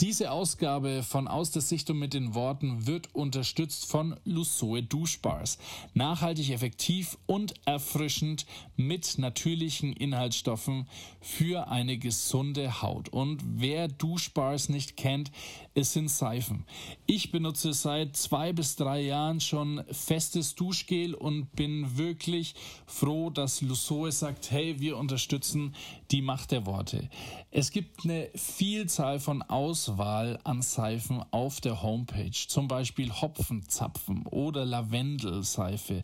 [0.00, 5.56] Diese Ausgabe von Aus der Sichtung mit den Worten wird unterstützt von Lusoe Duschbars.
[5.94, 8.44] Nachhaltig, effektiv und erfrischend
[8.76, 10.86] mit natürlichen Inhaltsstoffen
[11.22, 13.08] für eine gesunde Haut.
[13.08, 15.32] Und wer Duschbars nicht kennt,
[15.72, 16.66] es sind Seifen.
[17.06, 22.54] Ich benutze seit zwei bis drei Jahren schon festes Duschgel und bin wirklich
[22.84, 25.74] froh, dass Lusoe sagt, hey, wir unterstützen
[26.10, 27.08] die Macht der Worte.
[27.50, 34.26] Es gibt eine Vielzahl von Aus Auswahl an Seifen auf der Homepage, zum Beispiel Hopfenzapfen
[34.26, 36.02] oder Lavendelseife,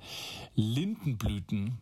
[0.54, 1.78] Lindenblüten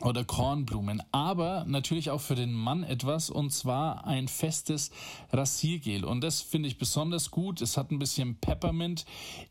[0.00, 4.90] oder Kornblumen, aber natürlich auch für den Mann etwas und zwar ein festes
[5.30, 7.60] Rasiergel und das finde ich besonders gut.
[7.60, 9.04] Es hat ein bisschen Peppermint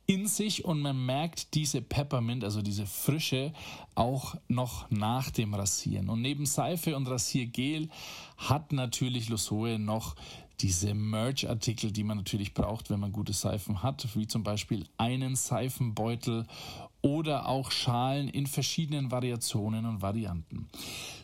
[0.07, 3.53] in sich und man merkt diese Peppermint, also diese Frische
[3.93, 6.09] auch noch nach dem Rasieren.
[6.09, 7.89] Und neben Seife und Rasiergel
[8.37, 10.15] hat natürlich Lusoe noch
[10.59, 15.35] diese Merch-Artikel, die man natürlich braucht, wenn man gute Seifen hat, wie zum Beispiel einen
[15.35, 16.45] Seifenbeutel
[17.01, 20.67] oder auch Schalen in verschiedenen Variationen und Varianten.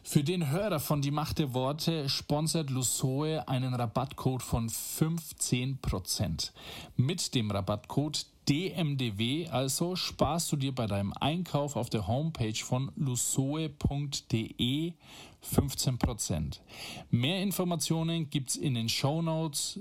[0.04, 6.52] Für den Hörer von Die Macht der Worte sponsert Lusoe einen Rabattcode von 15%.
[6.96, 12.92] Mit dem Rabattcode DMDW also sparst du dir bei deinem Einkauf auf der Homepage von
[12.98, 14.94] lusoe.de
[15.42, 16.60] 15%.
[17.10, 19.80] Mehr Informationen gibt es in den Show Notes.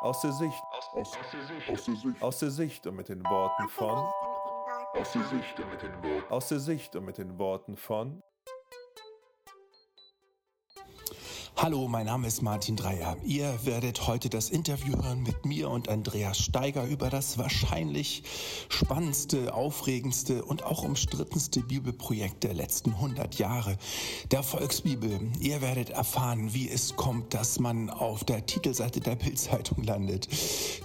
[0.00, 0.62] Aus der Sicht.
[0.94, 1.70] Aus, aus, der Sicht.
[1.70, 2.22] aus der Sicht.
[2.22, 4.04] Aus der Sicht und mit den Worten von.
[4.94, 6.32] Aus der Sicht und mit den Worten.
[6.32, 8.20] Aus der Sicht und mit den Worten von.
[11.54, 13.16] Hallo, mein Name ist Martin Dreier.
[13.24, 18.24] Ihr werdet heute das Interview hören mit mir und Andreas Steiger über das wahrscheinlich
[18.68, 23.76] spannendste, aufregendste und auch umstrittenste Bibelprojekt der letzten 100 Jahre,
[24.32, 25.20] der Volksbibel.
[25.38, 30.28] Ihr werdet erfahren, wie es kommt, dass man auf der Titelseite der Bildzeitung landet,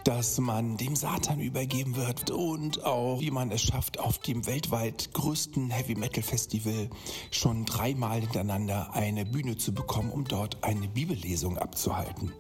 [0.04, 5.12] dass man dem Satan übergeben wird und auch, wie man es schafft, auf dem weltweit
[5.14, 6.90] größten Heavy Metal Festival
[7.32, 12.34] schon dreimal hintereinander eine Bühne zu bekommen, um dort eine Bibellesung abzuhalten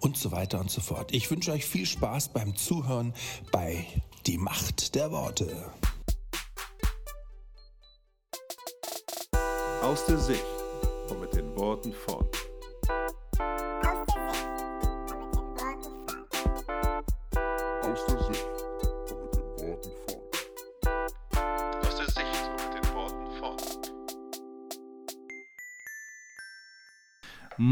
[0.00, 1.12] und so weiter und so fort.
[1.12, 3.14] Ich wünsche euch viel Spaß beim Zuhören
[3.52, 3.86] bei
[4.26, 5.70] Die Macht der Worte.
[9.82, 10.44] Aus der Sicht
[11.10, 12.26] und mit den Worten von.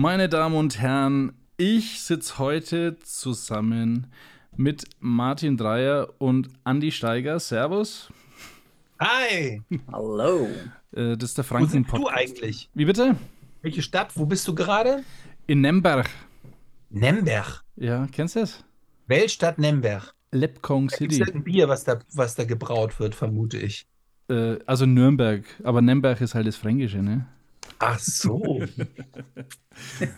[0.03, 4.09] Meine Damen und Herren, ich sitze heute zusammen
[4.57, 7.39] mit Martin Dreier und Andy Steiger.
[7.39, 8.13] Servus.
[8.99, 9.63] Hi!
[9.93, 10.49] Hallo.
[10.91, 12.69] Äh, das ist der Wo sind du eigentlich?
[12.75, 13.15] Wie bitte?
[13.61, 14.17] Welche Stadt?
[14.17, 15.05] Wo bist du gerade?
[15.47, 16.11] In Nemberg.
[16.91, 17.63] Nemberg.
[17.77, 18.65] Ja, kennst du das?
[19.07, 20.15] Weltstadt Nemberg.
[20.33, 21.23] Lepkong Da gibt City.
[21.31, 23.87] es ein Bier, was da, was da gebraut wird, vermute ich.
[24.29, 25.45] Äh, also Nürnberg.
[25.63, 27.29] Aber Nemberg ist halt das Fränkische, ne?
[27.85, 28.65] Ach so.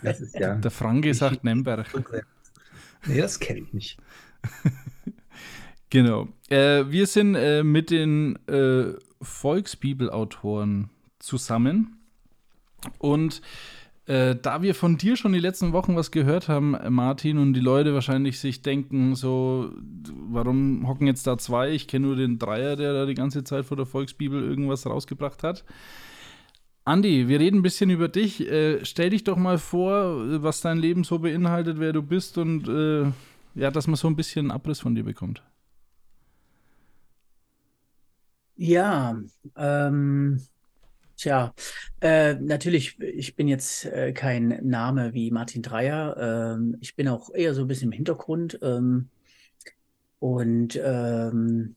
[0.03, 0.55] das ist ja.
[0.55, 1.87] Der Franke sagt Nemberg.
[3.07, 3.97] Nee, das kenne ich nicht.
[5.91, 6.27] Genau.
[6.49, 10.89] Äh, wir sind äh, mit den äh, Volksbibelautoren
[11.19, 11.99] zusammen.
[12.97, 13.41] Und
[14.07, 17.61] äh, da wir von dir schon die letzten Wochen was gehört haben, Martin, und die
[17.61, 19.71] Leute wahrscheinlich sich denken, so,
[20.27, 21.71] warum hocken jetzt da zwei?
[21.71, 25.43] Ich kenne nur den Dreier, der da die ganze Zeit vor der Volksbibel irgendwas rausgebracht
[25.43, 25.63] hat.
[26.85, 28.41] Andi, wir reden ein bisschen über dich.
[28.41, 32.67] Äh, stell dich doch mal vor, was dein Leben so beinhaltet, wer du bist und
[32.67, 33.11] äh,
[33.59, 35.41] ja, dass man so ein bisschen einen Abriss von dir bekommt.
[38.57, 39.21] Ja,
[39.57, 40.41] ähm,
[41.17, 41.53] tja,
[42.01, 46.55] äh, natürlich, ich bin jetzt äh, kein Name wie Martin Dreier.
[46.57, 48.59] Ähm, ich bin auch eher so ein bisschen im Hintergrund.
[48.61, 49.09] Ähm,
[50.19, 51.75] und ähm,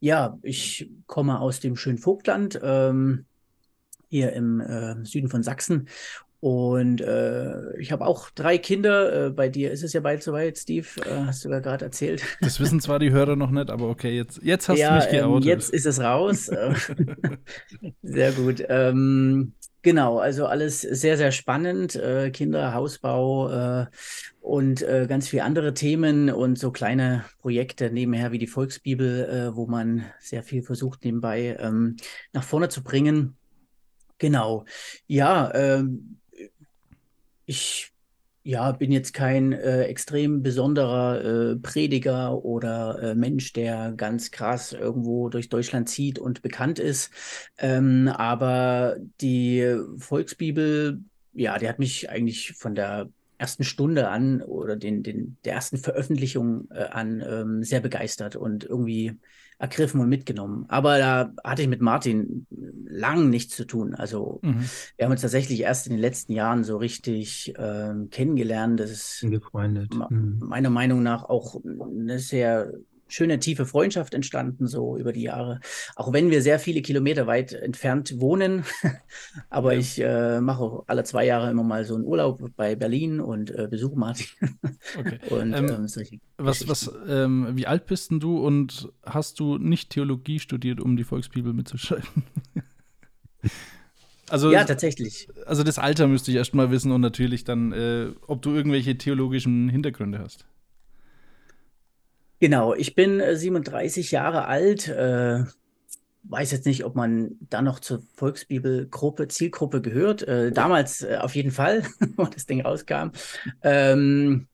[0.00, 3.26] ja, ich komme aus dem schönen Vogtland, ähm,
[4.10, 5.88] hier im äh, Süden von Sachsen.
[6.40, 9.26] Und äh, ich habe auch drei Kinder.
[9.26, 12.24] Äh, bei dir ist es ja bald soweit, Steve, äh, hast du ja gerade erzählt.
[12.40, 15.08] Das wissen zwar die Hörer noch nicht, aber okay, jetzt, jetzt hast Ja, du mich
[15.08, 15.44] ähm, geoutet.
[15.44, 16.50] jetzt ist es raus.
[18.02, 18.62] Sehr gut.
[18.68, 21.94] Ähm, genau, also alles sehr, sehr spannend.
[21.96, 23.50] Äh, Kinder, Hausbau
[23.82, 23.86] äh,
[24.40, 29.56] und äh, ganz viele andere Themen und so kleine Projekte nebenher wie die Volksbibel, äh,
[29.56, 31.96] wo man sehr viel versucht, nebenbei ähm,
[32.32, 33.36] nach vorne zu bringen.
[34.20, 34.66] Genau.
[35.06, 36.18] Ja, ähm,
[37.46, 37.90] ich
[38.42, 44.72] ja, bin jetzt kein äh, extrem besonderer äh, Prediger oder äh, Mensch, der ganz krass
[44.72, 47.10] irgendwo durch Deutschland zieht und bekannt ist.
[47.58, 51.00] Ähm, aber die Volksbibel,
[51.32, 53.08] ja, die hat mich eigentlich von der
[53.38, 58.64] ersten Stunde an oder den, den, der ersten Veröffentlichung äh, an ähm, sehr begeistert und
[58.64, 59.18] irgendwie
[59.60, 60.64] ergriffen und mitgenommen.
[60.68, 62.46] Aber da hatte ich mit Martin
[62.88, 63.94] lang nichts zu tun.
[63.94, 64.64] Also mhm.
[64.96, 68.80] wir haben uns tatsächlich erst in den letzten Jahren so richtig ähm, kennengelernt.
[68.80, 70.38] Das ist mhm.
[70.40, 72.72] meiner Meinung nach auch eine sehr
[73.10, 75.60] schöne, tiefe Freundschaft entstanden, so über die Jahre.
[75.96, 78.64] Auch wenn wir sehr viele Kilometer weit entfernt wohnen.
[79.50, 79.78] Aber ja.
[79.78, 83.68] ich äh, mache alle zwei Jahre immer mal so einen Urlaub bei Berlin und äh,
[83.70, 84.26] besuche Martin.
[84.98, 85.18] Okay.
[85.30, 89.90] und, ähm, ähm, was, was, ähm, wie alt bist denn du und hast du nicht
[89.90, 92.24] Theologie studiert, um die Volksbibel mitzuschreiben?
[94.30, 95.28] Also, ja, tatsächlich.
[95.44, 98.96] Also das Alter müsste ich erst mal wissen und natürlich dann, äh, ob du irgendwelche
[98.96, 100.46] theologischen Hintergründe hast.
[102.40, 104.88] Genau, ich bin äh, 37 Jahre alt.
[104.88, 105.44] Äh,
[106.24, 110.22] weiß jetzt nicht, ob man da noch zur Volksbibelgruppe, Zielgruppe gehört.
[110.22, 111.82] Äh, damals äh, auf jeden Fall,
[112.16, 113.10] wo das Ding rauskam.
[113.62, 114.46] Ähm,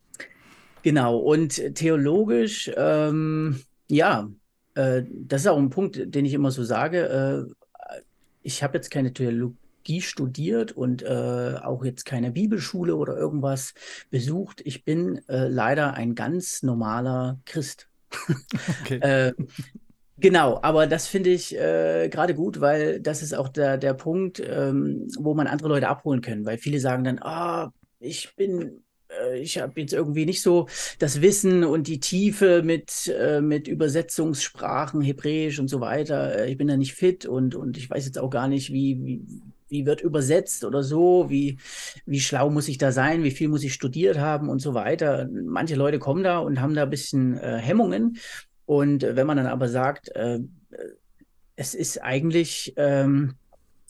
[0.82, 4.30] genau, und theologisch, ähm, ja,
[4.74, 7.48] äh, das ist auch ein Punkt, den ich immer so sage.
[7.48, 8.00] Äh,
[8.42, 9.56] ich habe jetzt keine Theologie
[10.00, 13.74] studiert und äh, auch jetzt keine Bibelschule oder irgendwas
[14.10, 14.60] besucht.
[14.64, 17.88] Ich bin äh, leider ein ganz normaler Christ.
[18.82, 18.98] Okay.
[19.00, 19.32] äh,
[20.18, 24.40] Genau, aber das finde ich äh, gerade gut, weil das ist auch der, der Punkt,
[24.40, 29.38] ähm, wo man andere Leute abholen können, weil viele sagen dann, ah, ich bin äh,
[29.38, 30.68] ich habe jetzt irgendwie nicht so
[30.98, 36.40] das Wissen und die Tiefe mit, äh, mit Übersetzungssprachen, Hebräisch und so weiter.
[36.40, 39.04] Äh, ich bin da nicht fit und, und ich weiß jetzt auch gar nicht, wie,
[39.04, 39.22] wie,
[39.68, 41.58] wie wird übersetzt oder so, wie,
[42.04, 45.28] wie schlau muss ich da sein, wie viel muss ich studiert haben und so weiter.
[45.30, 48.18] Manche Leute kommen da und haben da ein bisschen äh, Hemmungen.
[48.64, 50.40] Und wenn man dann aber sagt, äh,
[51.56, 53.34] es ist eigentlich ähm,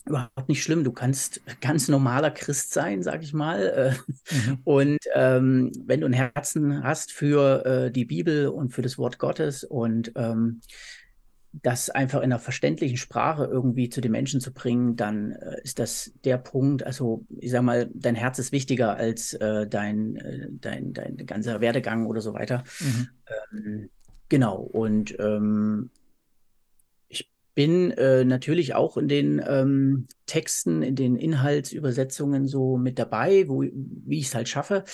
[0.06, 0.84] überhaupt nicht schlimm.
[0.84, 3.96] Du kannst ganz normaler Christ sein, sag ich mal.
[4.30, 4.58] Äh, mhm.
[4.64, 9.18] Und ähm, wenn du ein Herzen hast für äh, die Bibel und für das Wort
[9.18, 10.60] Gottes und ähm,
[11.62, 15.78] das einfach in einer verständlichen Sprache irgendwie zu den Menschen zu bringen, dann äh, ist
[15.78, 16.84] das der Punkt.
[16.84, 21.60] Also, ich sag mal, dein Herz ist wichtiger als äh, dein, äh, dein, dein ganzer
[21.60, 22.64] Werdegang oder so weiter.
[22.80, 23.08] Mhm.
[23.52, 23.90] Ähm,
[24.28, 24.56] genau.
[24.56, 25.90] Und ähm,
[27.56, 33.62] bin äh, natürlich auch in den ähm, Texten, in den Inhaltsübersetzungen so mit dabei, wo,
[33.62, 34.84] wie ich es halt schaffe.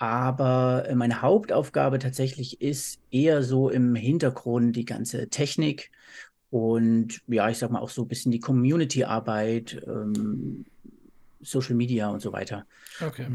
[0.00, 5.92] Aber äh, meine Hauptaufgabe tatsächlich ist eher so im Hintergrund die ganze Technik
[6.50, 10.64] und ja, ich sag mal auch so ein bisschen die Community-Arbeit, ähm,
[11.40, 12.66] Social Media und so weiter.
[13.00, 13.26] Okay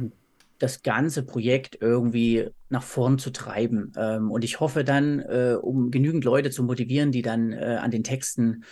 [0.58, 3.92] das ganze Projekt irgendwie nach vorn zu treiben.
[3.98, 7.92] Ähm, und ich hoffe dann, äh, um genügend Leute zu motivieren, die dann äh, an
[7.92, 8.64] den Texten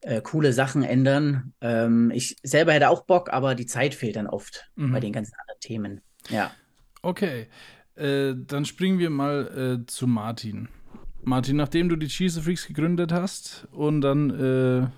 [0.00, 1.54] äh, coole Sachen ändern.
[1.60, 4.92] Ähm, ich selber hätte auch Bock, aber die Zeit fehlt dann oft mhm.
[4.92, 6.00] bei den ganzen anderen Themen.
[6.28, 6.50] Ja.
[7.02, 7.46] Okay,
[7.94, 10.68] äh, dann springen wir mal äh, zu Martin.
[11.22, 14.88] Martin, nachdem du die Cheese Freaks gegründet hast und dann äh,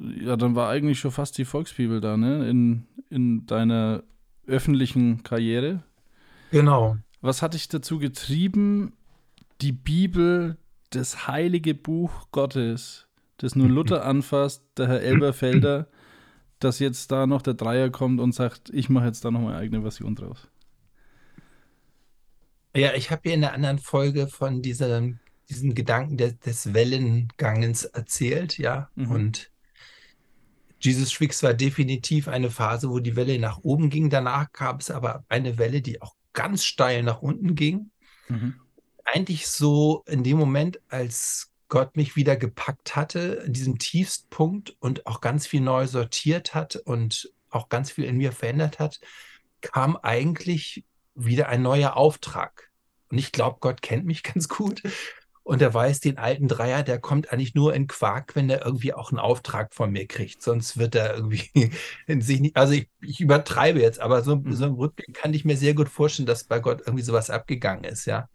[0.00, 2.48] ja, dann war eigentlich schon fast die Volksbibel da, ne?
[2.48, 4.02] In, in deiner
[4.46, 5.82] öffentlichen Karriere.
[6.50, 6.96] Genau.
[7.20, 8.94] Was hat dich dazu getrieben,
[9.60, 10.56] die Bibel,
[10.90, 13.06] das heilige Buch Gottes,
[13.36, 15.86] das nur Luther anfasst, der Herr Elberfelder,
[16.64, 19.56] dass jetzt da noch der Dreier kommt und sagt, ich mache jetzt da noch meine
[19.56, 20.48] eigene Version draus?
[22.74, 27.84] Ja, ich habe hier in der anderen Folge von diesem, diesen Gedanken des, des Wellengangens
[27.84, 28.88] erzählt, ja.
[28.94, 29.10] Mhm.
[29.10, 29.50] Und
[30.80, 34.08] Jesus Schwix war definitiv eine Phase, wo die Welle nach oben ging.
[34.08, 37.90] Danach gab es aber eine Welle, die auch ganz steil nach unten ging.
[38.28, 38.54] Mhm.
[39.04, 45.06] Eigentlich so in dem Moment, als Gott mich wieder gepackt hatte, in diesem Tiefstpunkt und
[45.06, 49.00] auch ganz viel neu sortiert hat und auch ganz viel in mir verändert hat,
[49.62, 50.84] kam eigentlich
[51.14, 52.70] wieder ein neuer Auftrag.
[53.08, 54.82] Und ich glaube, Gott kennt mich ganz gut
[55.42, 58.92] und er weiß, den alten Dreier, der kommt eigentlich nur in Quark, wenn er irgendwie
[58.92, 60.42] auch einen Auftrag von mir kriegt.
[60.42, 61.50] Sonst wird er irgendwie
[62.06, 64.52] in sich nicht, also ich, ich übertreibe jetzt, aber so, mhm.
[64.52, 67.84] so im Rückblick kann ich mir sehr gut vorstellen, dass bei Gott irgendwie sowas abgegangen
[67.84, 68.28] ist, ja.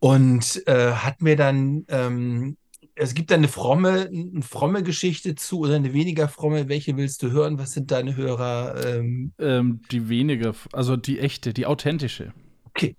[0.00, 2.56] Und äh, hat mir dann, ähm,
[2.94, 6.68] es gibt da eine fromme, eine fromme Geschichte zu oder eine weniger fromme.
[6.68, 7.58] Welche willst du hören?
[7.58, 8.84] Was sind deine Hörer?
[8.84, 9.32] Ähm?
[9.38, 12.32] Ähm, die weniger, also die echte, die authentische.
[12.64, 12.96] Okay.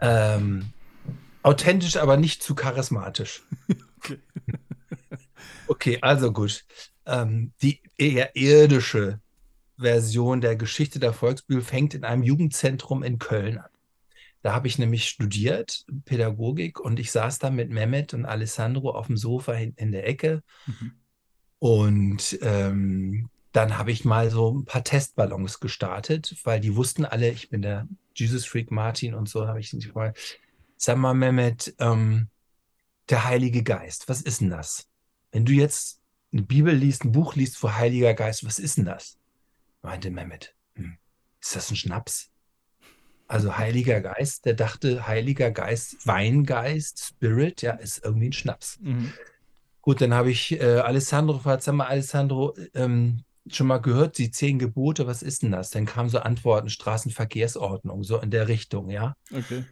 [0.00, 0.72] ähm,
[1.42, 3.42] Authentisch, aber nicht zu charismatisch.
[4.04, 4.18] Okay,
[5.68, 6.64] okay also gut.
[7.06, 9.20] Ähm, die eher irdische
[9.78, 13.70] Version der Geschichte der Volksbibel fängt in einem Jugendzentrum in Köln an.
[14.42, 19.06] Da habe ich nämlich studiert, Pädagogik, und ich saß da mit Mehmet und Alessandro auf
[19.06, 20.42] dem Sofa in, in der Ecke.
[20.66, 20.92] Mhm.
[21.60, 27.30] Und ähm, dann habe ich mal so ein paar Testballons gestartet, weil die wussten alle,
[27.30, 30.40] ich bin der Jesus Freak Martin und so, habe ich sie gefragt,
[30.76, 32.28] sag mal, Mehmet, ähm,
[33.10, 34.88] der Heilige Geist, was ist denn das?
[35.30, 36.00] Wenn du jetzt
[36.32, 39.18] eine Bibel liest, ein Buch liest vor Heiliger Geist, was ist denn das?
[39.82, 40.96] Meinte Mehmet, hm,
[41.40, 42.31] ist das ein Schnaps?
[43.32, 48.78] Also Heiliger Geist, der dachte, Heiliger Geist, Weingeist, Spirit, ja, ist irgendwie ein Schnaps.
[48.82, 49.10] Mhm.
[49.80, 54.58] Gut, dann habe ich äh, Alessandro sag mal, Alessandro, ähm, schon mal gehört, die zehn
[54.58, 55.70] Gebote, was ist denn das?
[55.70, 59.14] Dann kamen so Antworten, Straßenverkehrsordnung, so in der Richtung, ja.
[59.32, 59.64] Okay.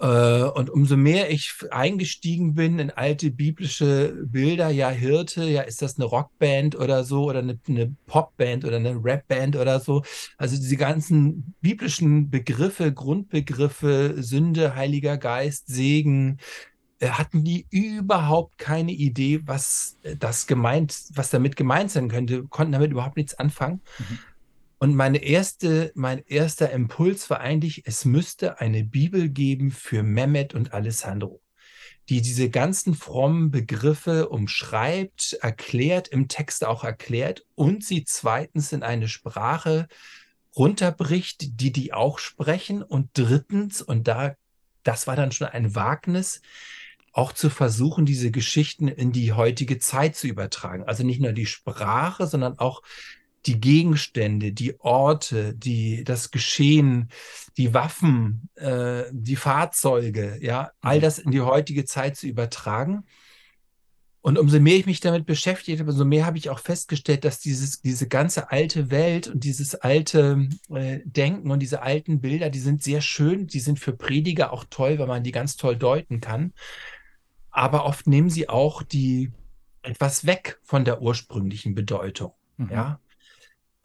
[0.00, 5.82] Äh, und umso mehr ich eingestiegen bin in alte biblische Bilder, ja, Hirte, ja, ist
[5.82, 10.04] das eine Rockband oder so oder eine, eine Popband oder eine Rapband oder so.
[10.36, 16.38] Also diese ganzen biblischen Begriffe, Grundbegriffe, Sünde, Heiliger Geist, Segen,
[17.00, 22.72] äh, hatten die überhaupt keine Idee, was das gemeint, was damit gemeint sein könnte, konnten
[22.72, 23.80] damit überhaupt nichts anfangen.
[23.98, 24.18] Mhm.
[24.78, 30.54] Und meine erste, mein erster Impuls war eigentlich, es müsste eine Bibel geben für Mehmet
[30.54, 31.42] und Alessandro,
[32.08, 38.84] die diese ganzen frommen Begriffe umschreibt, erklärt, im Text auch erklärt und sie zweitens in
[38.84, 39.88] eine Sprache
[40.56, 44.36] runterbricht, die die auch sprechen und drittens, und da,
[44.84, 46.40] das war dann schon ein Wagnis,
[47.12, 50.84] auch zu versuchen, diese Geschichten in die heutige Zeit zu übertragen.
[50.84, 52.82] Also nicht nur die Sprache, sondern auch
[53.48, 57.08] die Gegenstände, die Orte, die, das Geschehen,
[57.56, 61.02] die Waffen, äh, die Fahrzeuge, ja, all mhm.
[61.02, 63.04] das in die heutige Zeit zu übertragen.
[64.20, 67.40] Und umso mehr ich mich damit beschäftigt habe, umso mehr habe ich auch festgestellt, dass
[67.40, 72.58] dieses, diese ganze alte Welt und dieses alte äh, Denken und diese alten Bilder, die
[72.58, 76.20] sind sehr schön, die sind für Prediger auch toll, weil man die ganz toll deuten
[76.20, 76.52] kann.
[77.50, 79.32] Aber oft nehmen sie auch die
[79.82, 82.32] etwas weg von der ursprünglichen Bedeutung.
[82.58, 82.70] Mhm.
[82.70, 83.00] Ja,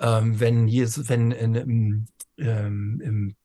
[0.04, 2.06] ähm, wenn hier, wenn in, im,
[2.38, 3.36] ähm, im,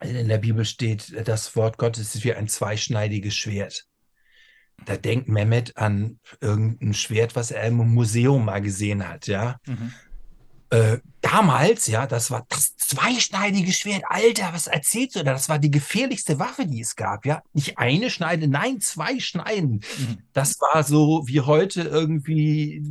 [0.00, 3.86] in der Bibel steht, das Wort Gottes ist wie ein zweischneidiges Schwert.
[4.84, 9.58] Da denkt Mehmet an irgendein Schwert, was er im Museum mal gesehen hat, ja.
[9.66, 9.92] Mhm.
[10.70, 10.98] Äh,
[11.30, 14.04] damals, ja, das war das zweischneidige Schwert.
[14.08, 15.32] Alter, was erzählst du da?
[15.32, 17.42] Das war die gefährlichste Waffe, die es gab, ja.
[17.52, 19.80] Nicht eine Schneide, nein, zwei Schneiden.
[19.98, 20.18] Mhm.
[20.32, 22.82] Das war so wie heute irgendwie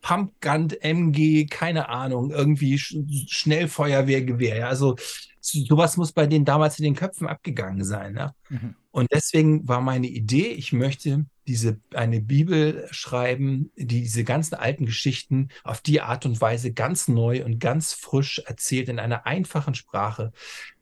[0.00, 2.96] Pumpgun, MG, keine Ahnung, irgendwie Sch
[3.28, 4.56] Schnellfeuerwehrgewehr.
[4.56, 4.68] Ja?
[4.68, 4.96] Also
[5.40, 8.16] sowas muss bei denen damals in den Köpfen abgegangen sein.
[8.16, 8.34] Ja?
[8.48, 8.74] Mhm.
[8.90, 14.86] Und deswegen war meine Idee, ich möchte diese, eine Bibel schreiben, die diese ganzen alten
[14.86, 19.74] Geschichten auf die Art und Weise ganz neu und ganz frisch erzählt in einer einfachen
[19.74, 20.32] Sprache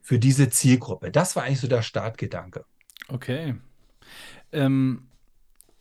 [0.00, 1.10] für diese Zielgruppe.
[1.10, 2.64] Das war eigentlich so der Startgedanke.
[3.08, 3.54] Okay.
[4.52, 5.08] Ähm,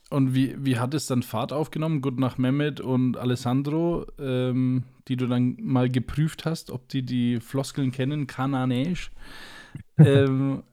[0.09, 2.01] und wie, wie hat es dann Fahrt aufgenommen?
[2.01, 7.39] Gut nach Mehmet und Alessandro, ähm, die du dann mal geprüft hast, ob die die
[7.39, 9.11] Floskeln kennen, Kananäisch.
[9.97, 10.63] ähm,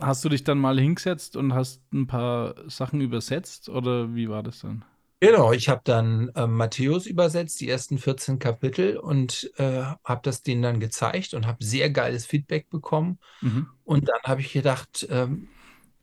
[0.00, 4.42] hast du dich dann mal hingesetzt und hast ein paar Sachen übersetzt oder wie war
[4.42, 4.84] das dann?
[5.20, 10.42] Genau, ich habe dann äh, Matthäus übersetzt, die ersten 14 Kapitel und äh, habe das
[10.42, 13.18] denen dann gezeigt und habe sehr geiles Feedback bekommen.
[13.42, 13.66] Mhm.
[13.84, 15.48] Und dann habe ich gedacht, ähm,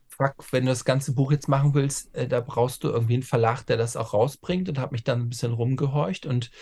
[0.08, 3.22] fuck, wenn du das ganze Buch jetzt machen willst, äh, da brauchst du irgendwie einen
[3.24, 6.52] Verlag, der das auch rausbringt und habe mich dann ein bisschen rumgehorcht und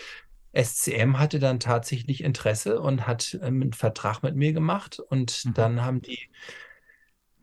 [0.53, 5.53] SCM hatte dann tatsächlich Interesse und hat ähm, einen Vertrag mit mir gemacht und mhm.
[5.53, 6.29] dann haben die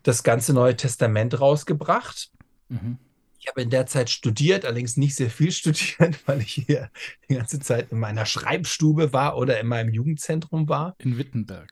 [0.04, 2.30] das ganze Neue Testament rausgebracht.
[2.68, 2.98] Mhm.
[3.40, 6.90] Ich habe in der Zeit studiert, allerdings nicht sehr viel studiert, weil ich hier
[7.28, 10.94] die ganze Zeit in meiner Schreibstube war oder in meinem Jugendzentrum war.
[10.98, 11.68] In Wittenberg.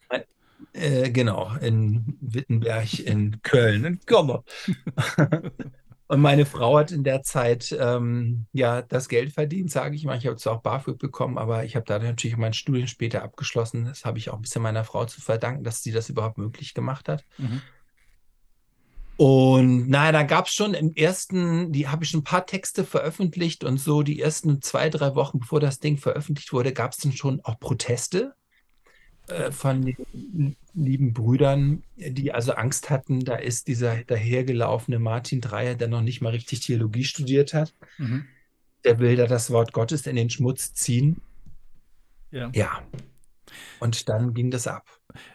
[0.72, 4.44] Äh, genau, in Wittenberg, in Köln, in Kommer.
[6.08, 10.18] Und meine Frau hat in der Zeit ähm, ja das Geld verdient, sage ich mal.
[10.18, 13.86] Ich habe zwar auch BAföG bekommen, aber ich habe da natürlich mein Studium später abgeschlossen.
[13.86, 16.74] Das habe ich auch ein bisschen meiner Frau zu verdanken, dass sie das überhaupt möglich
[16.74, 17.24] gemacht hat.
[17.38, 17.62] Mhm.
[19.16, 22.84] Und naja, da gab es schon im ersten, die habe ich schon ein paar Texte
[22.84, 26.98] veröffentlicht und so die ersten zwei, drei Wochen, bevor das Ding veröffentlicht wurde, gab es
[26.98, 28.34] dann schon auch Proteste
[29.28, 35.74] äh, von den lieben Brüdern, die also Angst hatten, da ist dieser dahergelaufene Martin Dreier,
[35.74, 37.74] der noch nicht mal richtig Theologie studiert hat.
[37.98, 38.26] Mhm.
[38.84, 41.20] Der will da das Wort Gottes in den Schmutz ziehen.
[42.30, 42.50] Ja.
[42.54, 42.82] Ja.
[43.78, 44.86] Und dann ging das ab.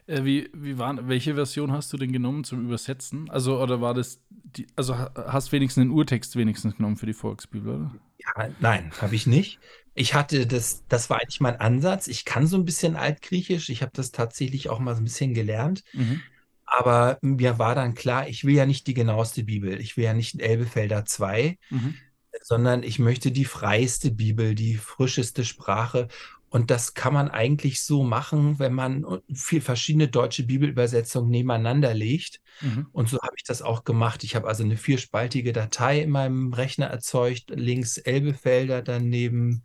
[0.06, 3.30] Äh, wie, wie war, welche Version hast du denn genommen zum Übersetzen?
[3.30, 7.76] Also, oder war das, die, also hast wenigstens einen Urtext wenigstens genommen für die Volksbibel,
[7.76, 7.96] oder?
[8.20, 9.60] Ja, nein, habe ich nicht.
[9.94, 12.08] Ich hatte das, das war eigentlich mein Ansatz.
[12.08, 13.70] Ich kann so ein bisschen Altgriechisch.
[13.70, 15.84] Ich habe das tatsächlich auch mal so ein bisschen gelernt.
[15.94, 16.22] Mhm.
[16.66, 19.80] Aber mir war dann klar, ich will ja nicht die genaueste Bibel.
[19.80, 21.96] Ich will ja nicht Elbefelder 2, mhm.
[22.42, 26.10] sondern ich möchte die freiste Bibel, die frischeste Sprache.
[26.50, 32.39] Und das kann man eigentlich so machen, wenn man vier verschiedene deutsche Bibelübersetzungen nebeneinander legt.
[32.62, 32.88] Mhm.
[32.94, 34.24] Und so habe ich das auch gemacht.
[34.24, 39.63] Ich habe also eine vierspaltige Datei in meinem Rechner erzeugt, links Elbefelder, daneben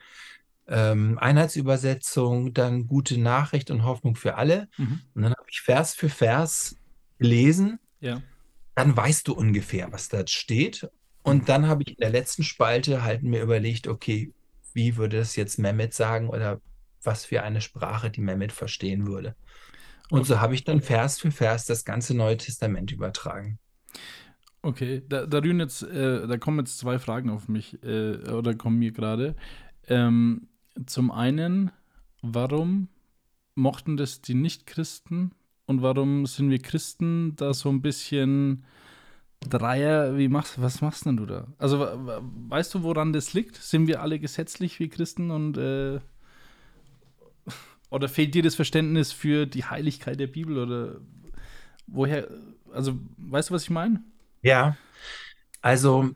[0.67, 4.69] ähm, Einheitsübersetzung, dann gute Nachricht und Hoffnung für alle.
[4.77, 5.01] Mhm.
[5.15, 6.77] Und dann habe ich Vers für Vers
[7.19, 7.79] gelesen.
[8.01, 8.23] Ja.
[8.75, 10.89] Dann weißt du ungefähr, was da steht.
[11.23, 14.33] Und dann habe ich in der letzten Spalte halt mir überlegt, okay,
[14.73, 16.61] wie würde das jetzt Mehmet sagen oder
[17.05, 19.35] was für eine Sprache die Mehmet verstehen würde.
[20.11, 23.59] Und so habe ich dann Vers für Vers das ganze Neue Testament übertragen.
[24.61, 28.79] Okay, da, da, jetzt, äh, da kommen jetzt zwei Fragen auf mich äh, oder kommen
[28.79, 29.35] mir gerade.
[29.89, 30.49] Ähm,
[30.87, 31.73] zum einen,
[32.21, 32.89] warum
[33.55, 35.33] mochten das die Nicht-Christen
[35.67, 38.65] und warum sind wir Christen da so ein bisschen
[39.49, 41.49] Dreier, wie machst was machst denn du da?
[41.59, 43.57] Also weißt du, woran das liegt?
[43.57, 46.01] Sind wir alle gesetzlich wie Christen und äh,
[47.93, 51.01] oder fehlt dir das Verständnis für die Heiligkeit der Bibel oder
[51.87, 52.29] woher?
[52.73, 54.03] Also weißt du, was ich meine?
[54.43, 54.77] Ja,
[55.61, 56.11] also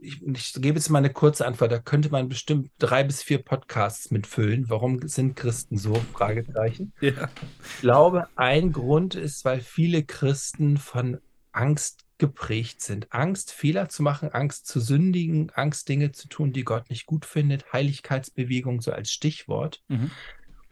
[0.00, 1.72] ich, ich, gebe jetzt mal eine kurze Antwort.
[1.72, 4.70] Da könnte man bestimmt drei bis vier Podcasts mitfüllen.
[4.70, 5.94] Warum sind Christen so?
[6.12, 6.92] Fragezeichen.
[7.00, 7.28] Ja.
[7.74, 11.18] Ich glaube, ein Grund ist, weil viele Christen von
[11.52, 13.12] Angst geprägt sind.
[13.12, 17.24] Angst, Fehler zu machen, Angst zu sündigen, Angst, Dinge zu tun, die Gott nicht gut
[17.24, 19.82] findet, Heiligkeitsbewegung so als Stichwort.
[19.88, 20.10] Mhm.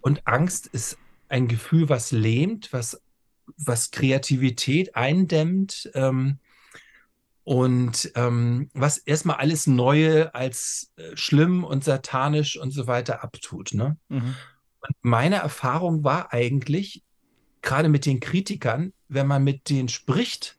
[0.06, 0.98] Und Angst ist
[1.28, 3.02] ein Gefühl, was lähmt, was,
[3.56, 6.38] was Kreativität eindämmt ähm,
[7.42, 13.74] und ähm, was erstmal alles Neue als äh, schlimm und satanisch und so weiter abtut.
[13.74, 13.96] Ne?
[14.08, 14.36] Mhm.
[14.78, 17.02] Und meine Erfahrung war eigentlich,
[17.60, 20.56] gerade mit den Kritikern, wenn man mit denen spricht,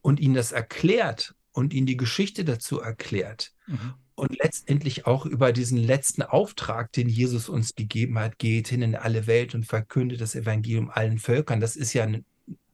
[0.00, 3.92] und ihnen das erklärt und ihnen die Geschichte dazu erklärt mhm.
[4.20, 8.94] Und letztendlich auch über diesen letzten Auftrag, den Jesus uns gegeben hat, geht hin in
[8.94, 11.60] alle Welt und verkündet das Evangelium allen Völkern.
[11.60, 12.24] Das ist ja ein,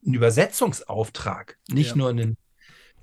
[0.05, 1.97] ein Übersetzungsauftrag, nicht ja.
[1.97, 2.37] nur ein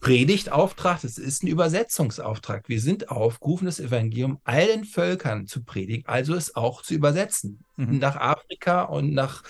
[0.02, 2.68] Predigtauftrag, das ist ein Übersetzungsauftrag.
[2.68, 7.64] Wir sind aufgerufen, das Evangelium allen Völkern zu predigen, also es auch zu übersetzen.
[7.78, 8.00] Mhm.
[8.00, 9.44] Nach Afrika und nach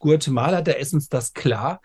[0.00, 1.80] Guatemala, da ist uns das klar.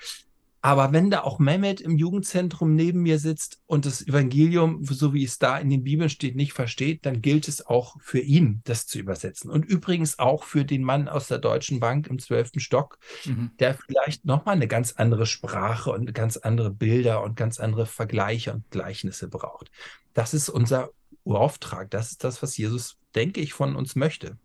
[0.61, 5.23] Aber wenn da auch Mehmet im Jugendzentrum neben mir sitzt und das Evangelium, so wie
[5.23, 8.85] es da in den Bibeln steht, nicht versteht, dann gilt es auch für ihn, das
[8.85, 9.49] zu übersetzen.
[9.49, 13.51] Und übrigens auch für den Mann aus der Deutschen Bank im zwölften Stock, mhm.
[13.59, 18.53] der vielleicht nochmal eine ganz andere Sprache und ganz andere Bilder und ganz andere Vergleiche
[18.53, 19.71] und Gleichnisse braucht.
[20.13, 20.89] Das ist unser
[21.23, 21.89] Urauftrag.
[21.89, 24.37] Das ist das, was Jesus, denke ich, von uns möchte.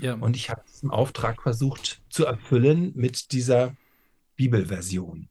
[0.00, 0.14] Ja.
[0.14, 3.76] Und ich habe diesen Auftrag versucht zu erfüllen mit dieser
[4.38, 5.28] Bibelversion.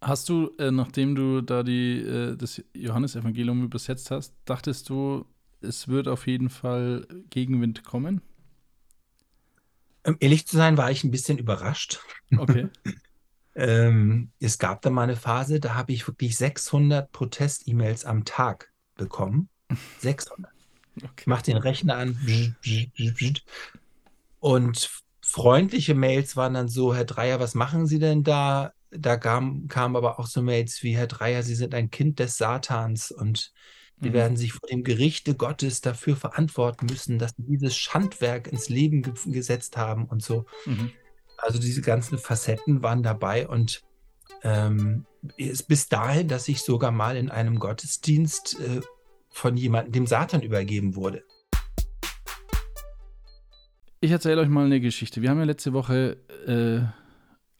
[0.00, 5.24] Hast du, äh, nachdem du da die, äh, das Johannesevangelium übersetzt hast, dachtest du,
[5.62, 8.20] es wird auf jeden Fall Gegenwind kommen?
[10.06, 12.00] Um ehrlich zu sein, war ich ein bisschen überrascht.
[12.36, 12.68] Okay.
[13.54, 18.74] ähm, es gab da mal eine Phase, da habe ich wirklich 600 Protest-E-Mails am Tag
[18.96, 19.48] bekommen.
[20.00, 20.52] 600.
[20.96, 21.08] Okay.
[21.20, 22.18] Ich mache den Rechner an.
[24.38, 28.72] Und freundliche Mails waren dann so, Herr Dreier, was machen Sie denn da?
[28.90, 32.36] Da kamen kam aber auch so Mails wie, Herr Dreier, Sie sind ein Kind des
[32.36, 33.52] Satans und
[34.00, 34.14] Sie mhm.
[34.14, 39.02] werden sich vor dem Gerichte Gottes dafür verantworten müssen, dass Sie dieses Schandwerk ins Leben
[39.02, 40.44] ge gesetzt haben und so.
[40.66, 40.92] Mhm.
[41.38, 43.82] Also diese ganzen Facetten waren dabei und
[44.42, 45.06] ähm,
[45.68, 48.80] bis dahin, dass ich sogar mal in einem Gottesdienst äh,
[49.30, 51.24] von jemandem dem Satan übergeben wurde.
[54.04, 55.22] Ich erzähle euch mal eine Geschichte.
[55.22, 56.82] Wir haben ja letzte Woche äh,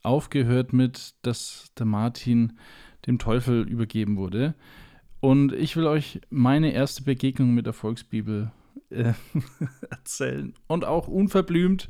[0.05, 2.59] aufgehört mit, dass der Martin
[3.07, 4.53] dem Teufel übergeben wurde.
[5.21, 8.51] Und ich will euch meine erste Begegnung mit der Volksbibel
[8.91, 9.13] äh,
[9.89, 10.53] erzählen.
[10.67, 11.89] Und auch unverblümt,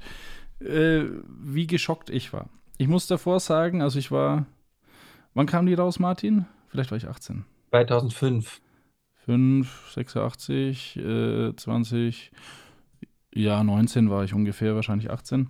[0.62, 2.50] äh, wie geschockt ich war.
[2.78, 4.46] Ich muss davor sagen, also ich war.
[5.34, 6.46] Wann kam die raus, Martin?
[6.70, 7.44] Vielleicht war ich 18.
[7.72, 8.62] 2005.
[9.26, 12.32] 5, 86, äh, 20.
[13.36, 15.50] Ja, 19 war ich ungefähr, wahrscheinlich 18.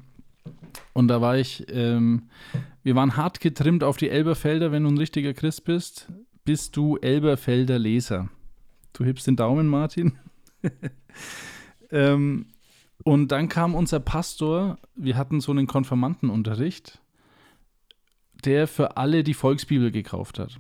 [0.93, 2.29] Und da war ich, ähm,
[2.81, 4.71] wir waren hart getrimmt auf die Elberfelder.
[4.71, 6.11] Wenn du ein richtiger Christ bist,
[6.43, 8.29] bist du Elberfelder Leser.
[8.93, 10.17] Du hebst den Daumen, Martin.
[11.91, 12.47] ähm,
[13.03, 16.99] und dann kam unser Pastor, wir hatten so einen Konfirmandenunterricht,
[18.45, 20.59] der für alle die Volksbibel gekauft hat.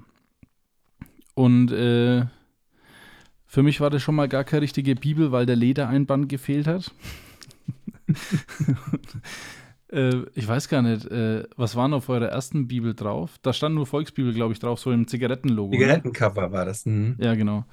[1.33, 2.27] Und äh,
[3.47, 6.91] für mich war das schon mal gar keine richtige Bibel, weil der Ledereinband gefehlt hat.
[9.91, 13.37] äh, ich weiß gar nicht, äh, was war auf eurer ersten Bibel drauf?
[13.41, 15.73] Da stand nur Volksbibel, glaube ich, drauf, so im Zigarettenlogo.
[15.73, 16.85] Zigarettencover war das.
[16.85, 17.15] Mhm.
[17.19, 17.65] Ja, genau.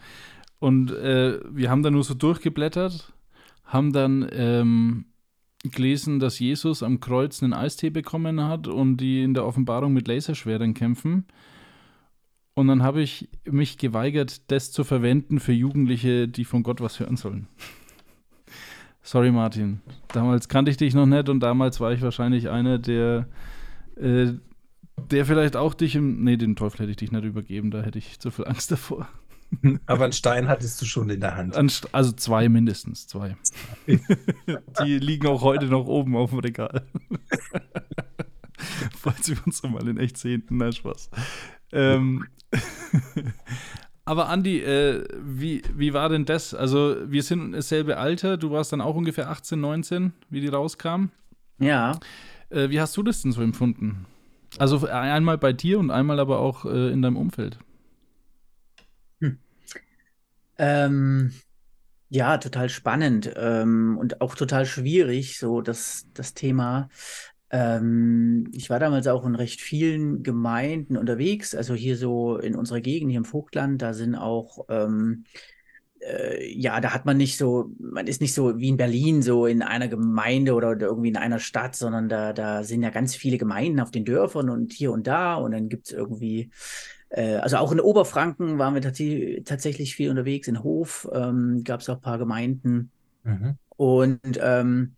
[0.59, 3.13] Und äh, wir haben da nur so durchgeblättert,
[3.65, 5.07] haben dann ähm,
[5.65, 10.09] gelesen, dass Jesus am Kreuz einen Eistee bekommen hat und die in der Offenbarung mit
[10.09, 11.27] Laserschwertern kämpfen.
[12.55, 17.01] Und dann habe ich mich geweigert, das zu verwenden für Jugendliche, die von Gott was
[17.01, 17.49] hören sollen.
[19.03, 19.81] Sorry, Martin.
[20.09, 23.27] Damals kannte ich dich noch nicht und damals war ich wahrscheinlich einer, der,
[23.97, 24.33] äh,
[25.11, 26.23] der vielleicht auch dich im.
[26.23, 29.09] Nee, den Teufel hätte ich dich nicht übergeben, da hätte ich zu viel Angst davor.
[29.87, 31.57] Aber einen Stein hattest du schon in der Hand.
[31.93, 33.37] Also zwei mindestens, zwei.
[33.87, 36.87] Die liegen auch heute noch oben auf dem Regal.
[38.97, 40.45] Falls wir uns mal in echt sehen.
[40.51, 41.11] Na, Spaß.
[41.73, 42.27] Ähm,
[44.05, 46.55] aber Andi, äh, wie, wie war denn das?
[46.55, 48.37] Also, wir sind dasselbe Alter.
[48.37, 51.07] Du warst dann auch ungefähr 18, 19, wie die rauskam.
[51.59, 51.99] Ja.
[52.51, 54.07] Äh, wie hast du das denn so empfunden?
[54.59, 57.59] Also einmal bei dir und einmal aber auch äh, in deinem Umfeld.
[59.21, 59.39] Hm.
[60.59, 61.33] Ähm,
[62.11, 66.91] ja, total spannend ähm, und auch total schwierig, so das, das Thema.
[67.53, 72.81] Ähm, ich war damals auch in recht vielen Gemeinden unterwegs, also hier so in unserer
[72.81, 75.25] Gegend, hier im Vogtland, da sind auch, ähm,
[76.01, 79.45] äh, ja, da hat man nicht so, man ist nicht so wie in Berlin, so
[79.45, 83.15] in einer Gemeinde oder, oder irgendwie in einer Stadt, sondern da, da sind ja ganz
[83.15, 86.51] viele Gemeinden auf den Dörfern und hier und da und dann gibt es irgendwie
[87.11, 89.03] äh, also auch in Oberfranken waren wir tats
[89.45, 92.91] tatsächlich viel unterwegs, in Hof ähm, gab es auch ein paar Gemeinden.
[93.25, 93.59] Mhm.
[93.77, 94.95] Und ähm,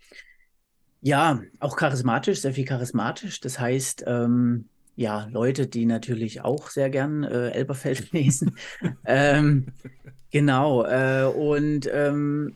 [1.05, 3.39] ja, auch charismatisch, sehr viel charismatisch.
[3.39, 8.57] Das heißt, ähm, ja, Leute, die natürlich auch sehr gern äh, Elberfeld lesen.
[9.05, 9.67] ähm,
[10.31, 10.83] genau.
[10.87, 12.55] Äh, und ähm,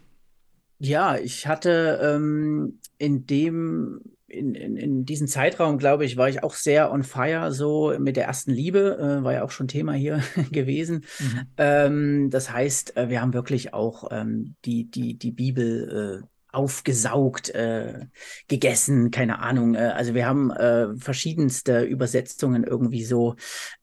[0.79, 6.43] ja, ich hatte ähm, in dem, in, in, in diesem Zeitraum, glaube ich, war ich
[6.43, 9.93] auch sehr on fire, so mit der ersten Liebe, äh, war ja auch schon Thema
[9.93, 11.05] hier gewesen.
[11.19, 11.41] Mhm.
[11.59, 17.51] Ähm, das heißt, äh, wir haben wirklich auch ähm, die, die, die Bibel äh, aufgesaugt,
[17.51, 18.07] äh,
[18.49, 19.75] gegessen, keine Ahnung.
[19.75, 23.37] Äh, also wir haben äh, verschiedenste Übersetzungen irgendwie so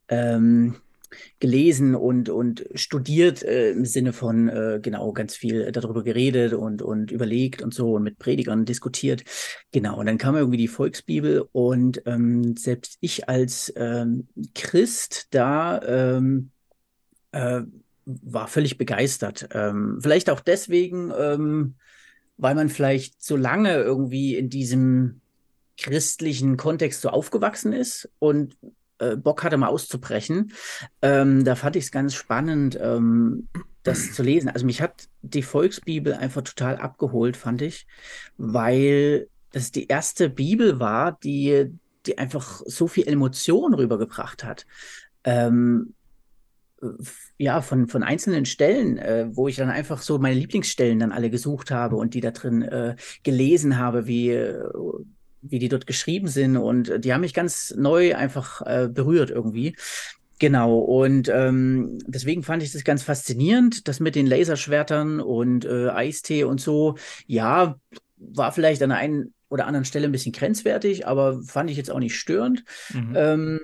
[0.08, 0.76] ähm,
[1.40, 6.82] gelesen und, und studiert äh, im Sinne von äh, genau ganz viel darüber geredet und,
[6.82, 9.22] und überlegt und so und mit Predigern diskutiert.
[9.72, 15.80] Genau, und dann kam irgendwie die Volksbibel und ähm, selbst ich als ähm, Christ da
[15.82, 16.50] ähm,
[17.32, 17.62] äh,
[18.04, 19.48] war völlig begeistert.
[19.52, 21.74] Ähm, vielleicht auch deswegen, ähm,
[22.36, 25.20] weil man vielleicht so lange irgendwie in diesem
[25.78, 28.56] christlichen Kontext so aufgewachsen ist und
[28.98, 30.52] äh, Bock hatte, mal auszubrechen.
[31.02, 33.48] Ähm, da fand ich es ganz spannend, ähm,
[33.82, 34.48] das zu lesen.
[34.48, 37.86] Also mich hat die Volksbibel einfach total abgeholt, fand ich,
[38.36, 41.72] weil das die erste Bibel war, die,
[42.06, 44.66] die einfach so viel Emotion rübergebracht hat.
[45.24, 45.94] Ähm,
[47.38, 51.30] ja, von, von einzelnen Stellen, äh, wo ich dann einfach so meine Lieblingsstellen dann alle
[51.30, 54.62] gesucht habe und die da drin äh, gelesen habe, wie, äh,
[55.42, 56.56] wie die dort geschrieben sind.
[56.56, 59.76] Und die haben mich ganz neu einfach äh, berührt irgendwie.
[60.38, 65.88] Genau, und ähm, deswegen fand ich das ganz faszinierend, das mit den Laserschwertern und äh,
[65.88, 66.96] Eistee und so.
[67.26, 67.76] Ja,
[68.18, 71.90] war vielleicht an der einen oder anderen Stelle ein bisschen grenzwertig, aber fand ich jetzt
[71.90, 72.64] auch nicht störend.
[72.92, 73.12] Mhm.
[73.14, 73.60] Ähm,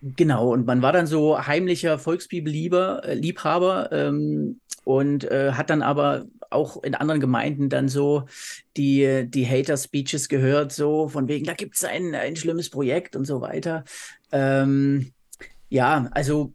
[0.00, 6.26] Genau, und man war dann so heimlicher Volksbibelliebhaber äh, ähm, und äh, hat dann aber
[6.50, 8.26] auch in anderen Gemeinden dann so
[8.76, 13.24] die, die Hater-Speeches gehört, so von wegen, da gibt es ein, ein schlimmes Projekt und
[13.24, 13.84] so weiter.
[14.30, 15.12] Ähm,
[15.68, 16.52] ja, also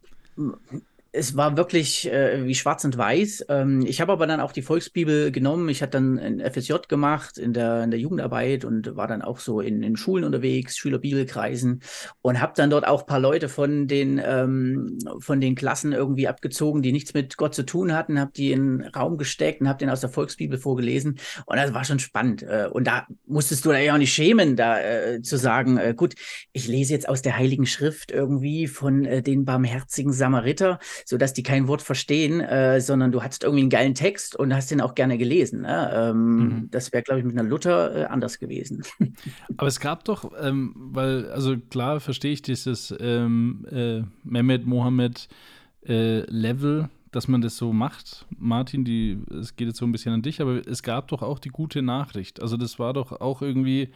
[1.14, 3.46] es war wirklich äh, wie schwarz und weiß.
[3.48, 5.68] Ähm, ich habe aber dann auch die Volksbibel genommen.
[5.68, 9.38] Ich hatte dann ein FSJ gemacht in der, in der Jugendarbeit und war dann auch
[9.38, 11.82] so in, in Schulen unterwegs, Schülerbibelkreisen
[12.20, 16.26] und habe dann dort auch ein paar Leute von den, ähm, von den Klassen irgendwie
[16.26, 19.68] abgezogen, die nichts mit Gott zu tun hatten, habe die in den Raum gesteckt und
[19.68, 21.20] habe den aus der Volksbibel vorgelesen.
[21.46, 22.42] Und das war schon spannend.
[22.42, 25.94] Äh, und da musstest du da ja auch nicht schämen, da äh, zu sagen, äh,
[25.96, 26.14] gut,
[26.52, 31.42] ich lese jetzt aus der Heiligen Schrift irgendwie von äh, den barmherzigen Samariter sodass die
[31.42, 34.94] kein Wort verstehen, äh, sondern du hattest irgendwie einen geilen Text und hast den auch
[34.94, 35.62] gerne gelesen.
[35.62, 35.90] Ne?
[35.94, 36.68] Ähm, mhm.
[36.70, 38.82] Das wäre, glaube ich, mit einer Luther äh, anders gewesen.
[39.56, 45.28] Aber es gab doch, ähm, weil, also klar verstehe ich dieses ähm, äh, Mehmet Mohammed
[45.86, 48.26] äh, Level, dass man das so macht.
[48.36, 51.38] Martin, die, es geht jetzt so ein bisschen an dich, aber es gab doch auch
[51.38, 52.42] die gute Nachricht.
[52.42, 53.90] Also das war doch auch irgendwie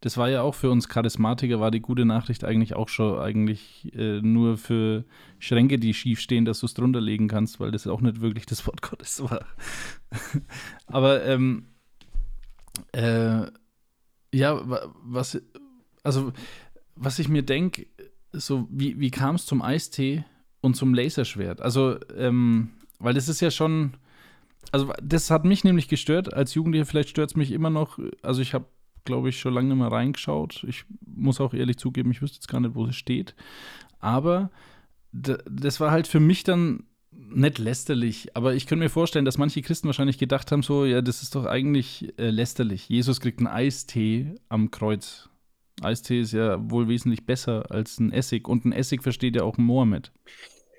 [0.00, 3.92] das war ja auch für uns Charismatiker, war die gute Nachricht eigentlich auch schon eigentlich
[3.94, 5.04] äh, nur für
[5.38, 8.46] Schränke, die schief stehen, dass du es drunter legen kannst, weil das auch nicht wirklich
[8.46, 9.44] das Wort Gottes war.
[10.86, 11.66] Aber ähm,
[12.92, 13.46] äh,
[14.32, 14.60] ja,
[15.02, 15.40] was,
[16.02, 16.32] also
[16.96, 17.86] was ich mir denke,
[18.32, 20.24] so wie, wie kam es zum Eistee
[20.60, 21.60] und zum Laserschwert?
[21.60, 23.94] Also ähm, weil das ist ja schon,
[24.72, 26.32] also das hat mich nämlich gestört.
[26.32, 27.98] Als Jugendlicher, vielleicht stört es mich immer noch.
[28.22, 28.66] Also ich habe,
[29.04, 30.64] glaube ich, schon lange nicht mehr reingeschaut.
[30.68, 33.34] Ich muss auch ehrlich zugeben, ich wüsste jetzt gar nicht, wo es steht.
[33.98, 34.50] Aber
[35.12, 39.62] das war halt für mich dann nicht lästerlich, aber ich könnte mir vorstellen, dass manche
[39.62, 42.88] Christen wahrscheinlich gedacht haben, so, ja, das ist doch eigentlich äh, lästerlich.
[42.88, 45.28] Jesus kriegt einen Eistee am Kreuz.
[45.82, 49.58] Eistee ist ja wohl wesentlich besser als ein Essig und ein Essig versteht ja auch
[49.58, 50.12] Mohammed.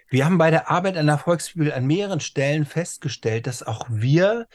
[0.09, 4.47] Wir haben bei der Arbeit an der Volksbibel an mehreren Stellen festgestellt, dass auch wir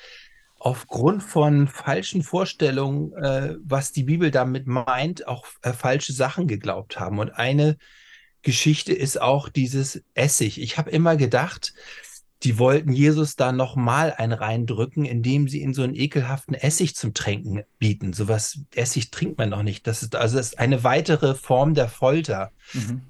[0.59, 6.99] aufgrund von falschen Vorstellungen, äh, was die Bibel damit meint, auch äh, falsche Sachen geglaubt
[6.99, 7.19] haben.
[7.19, 7.77] Und eine
[8.43, 10.61] Geschichte ist auch dieses Essig.
[10.61, 11.75] Ich habe immer gedacht,
[12.43, 17.15] die wollten Jesus da nochmal ein reindrücken, indem sie ihn so einen ekelhaften Essig zum
[17.15, 18.13] Tränken bieten.
[18.13, 19.87] Sowas Essig trinkt man noch nicht.
[19.87, 22.53] Das ist also das ist eine weitere Form der Folter.
[22.73, 23.03] Mhm.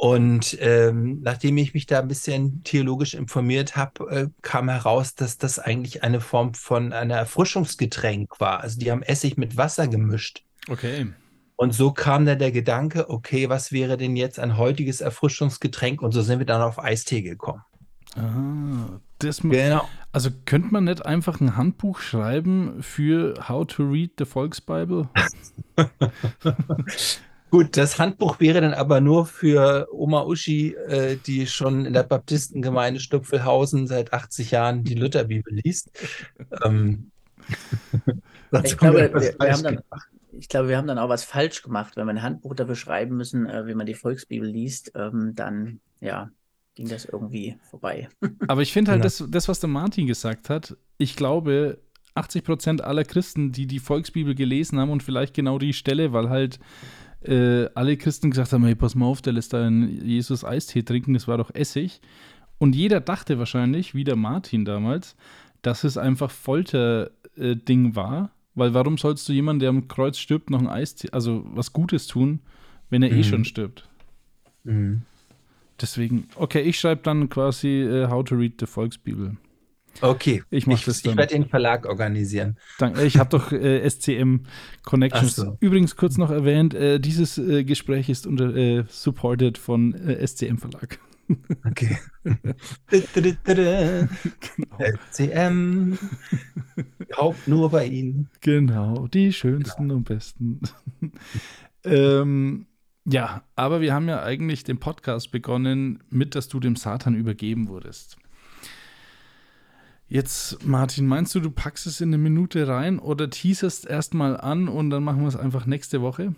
[0.00, 5.36] Und ähm, nachdem ich mich da ein bisschen theologisch informiert habe, äh, kam heraus, dass
[5.36, 8.60] das eigentlich eine Form von einer Erfrischungsgetränk war.
[8.60, 10.42] Also die haben Essig mit Wasser gemischt.
[10.70, 11.08] Okay.
[11.56, 16.00] Und so kam dann der Gedanke, okay, was wäre denn jetzt ein heutiges Erfrischungsgetränk?
[16.00, 17.60] Und so sind wir dann auf Eistee gekommen.
[18.16, 19.86] Ah, das, genau.
[20.12, 25.10] Also könnte man nicht einfach ein Handbuch schreiben für How to Read the Volksbible?
[27.50, 32.04] Gut, das Handbuch wäre dann aber nur für Oma Uschi, äh, die schon in der
[32.04, 35.90] Baptistengemeinde Stupfelhausen seit 80 Jahren die Lutherbibel liest.
[36.64, 37.10] Ähm,
[38.62, 39.80] ich glaube, wir, wir haben dann,
[40.38, 41.96] ich glaube, wir haben dann auch was falsch gemacht.
[41.96, 45.80] Wenn wir ein Handbuch dafür schreiben müssen, äh, wie man die Volksbibel liest, ähm, dann
[46.00, 46.30] ja,
[46.76, 48.08] ging das irgendwie vorbei.
[48.46, 49.04] Aber ich finde halt, ja.
[49.04, 51.78] das, das, was der Martin gesagt hat, ich glaube,
[52.14, 56.28] 80 Prozent aller Christen, die die Volksbibel gelesen haben und vielleicht genau die Stelle, weil
[56.28, 56.60] halt
[57.22, 60.82] äh, alle Christen gesagt haben, hey, pass mal auf, der lässt da einen Jesus Eistee
[60.82, 62.00] trinken, das war doch Essig.
[62.58, 65.16] Und jeder dachte wahrscheinlich, wie der Martin damals,
[65.62, 70.50] dass es einfach Folter-Ding äh, war weil warum sollst du jemanden, der am Kreuz stirbt,
[70.50, 72.40] noch ein Eis, also was Gutes tun,
[72.88, 73.20] wenn er eh mhm.
[73.20, 73.88] eh schon stirbt?
[74.64, 75.02] Mhm.
[75.80, 79.36] Deswegen, okay, ich schreibe dann quasi uh, How to Read the Volksbibel.
[80.00, 80.78] Okay, ich dann.
[80.78, 82.56] Ich werde den Verlag organisieren.
[82.78, 83.04] Danke.
[83.04, 84.44] Ich habe doch äh, SCM
[84.82, 85.36] Connections.
[85.36, 85.56] So.
[85.60, 90.58] Übrigens kurz noch erwähnt, äh, dieses äh, Gespräch ist unter äh, supported von äh, SCM
[90.58, 90.98] Verlag.
[91.64, 91.96] Okay.
[93.54, 94.78] genau.
[94.78, 95.98] LCM.
[97.16, 98.28] Haupt nur bei Ihnen.
[98.40, 99.96] Genau, die schönsten genau.
[99.96, 100.60] und besten.
[101.84, 102.66] ähm,
[103.04, 107.68] ja, aber wir haben ja eigentlich den Podcast begonnen mit, dass du dem Satan übergeben
[107.68, 108.16] wurdest.
[110.12, 114.66] Jetzt, Martin, meinst du, du packst es in eine Minute rein oder teaserst erstmal an
[114.66, 116.34] und dann machen wir es einfach nächste Woche?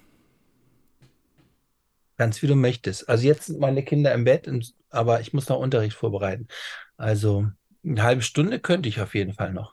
[2.19, 3.09] Ganz wie du möchtest.
[3.09, 4.47] Also jetzt sind meine Kinder im Bett,
[4.91, 6.49] aber ich muss noch Unterricht vorbereiten.
[6.99, 7.47] Also
[7.83, 9.73] eine halbe Stunde könnte ich auf jeden Fall noch.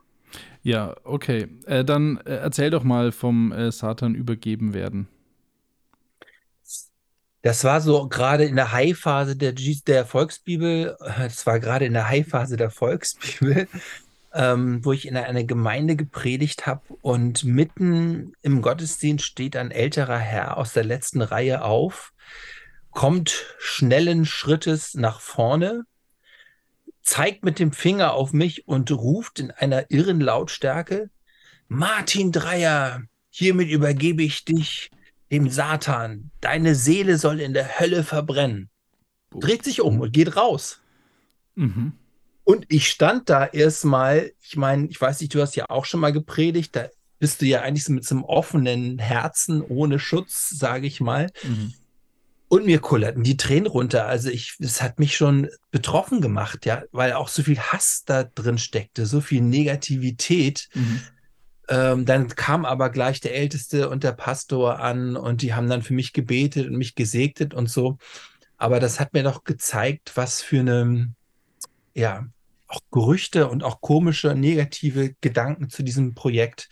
[0.64, 1.50] Ja, okay.
[1.66, 5.10] Äh, dann äh, erzähl doch mal vom äh, Satan übergeben werden.
[7.41, 12.10] Das war so gerade in der High-Phase der, der Volksbibel, das war gerade in der
[12.10, 13.67] High-Phase der Volksbibel,
[14.34, 20.19] ähm, wo ich in einer Gemeinde gepredigt habe und mitten im Gottesdienst steht ein älterer
[20.19, 22.12] Herr aus der letzten Reihe auf
[22.91, 25.84] kommt schnellen Schrittes nach vorne,
[27.02, 31.10] zeigt mit dem Finger auf mich und ruft in einer irren Lautstärke,
[31.67, 34.91] Martin Dreier, hiermit übergebe ich dich
[35.32, 36.32] dem Satan.
[36.42, 38.70] Deine Seele soll in der Hölle verbrennen.
[39.32, 40.82] Dreht sich um und geht raus.
[41.56, 41.94] Mhm.
[42.44, 46.00] Und ich stand da erstmal, ich meine, ich weiß nicht, du hast ja auch schon
[46.00, 46.88] mal gepredigt, da
[47.20, 51.30] bist du ja eigentlich so mit so einem offenen Herzen, ohne Schutz, sage ich mal.
[51.44, 51.74] Mhm.
[52.48, 54.08] Und mir kullerten die Tränen runter.
[54.08, 58.24] Also ich, es hat mich schon betroffen gemacht, ja, weil auch so viel Hass da
[58.24, 60.70] drin steckte, so viel Negativität.
[60.74, 61.02] Mhm.
[61.70, 65.84] Ähm, dann kam aber gleich der Älteste und der Pastor an und die haben dann
[65.84, 67.98] für mich gebetet und mich gesegnet und so.
[68.58, 71.14] Aber das hat mir doch gezeigt, was für eine,
[71.94, 72.26] ja,
[72.68, 76.70] auch Gerüchte und auch komische, negative Gedanken zu diesem Projekt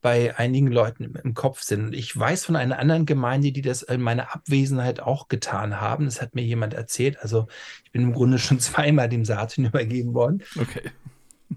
[0.00, 1.94] bei einigen Leuten im, im, Kopf sind.
[1.94, 6.04] Ich weiß von einer anderen Gemeinde, die das in meiner Abwesenheit auch getan haben.
[6.04, 7.18] Das hat mir jemand erzählt.
[7.20, 7.48] Also
[7.84, 10.42] ich bin im Grunde schon zweimal dem Satan übergeben worden.
[10.58, 10.90] Okay.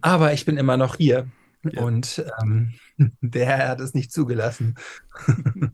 [0.02, 1.28] Aber ich bin immer noch hier.
[1.64, 1.84] Ja.
[1.84, 2.74] Und ähm,
[3.22, 4.76] der Herr hat es nicht zugelassen.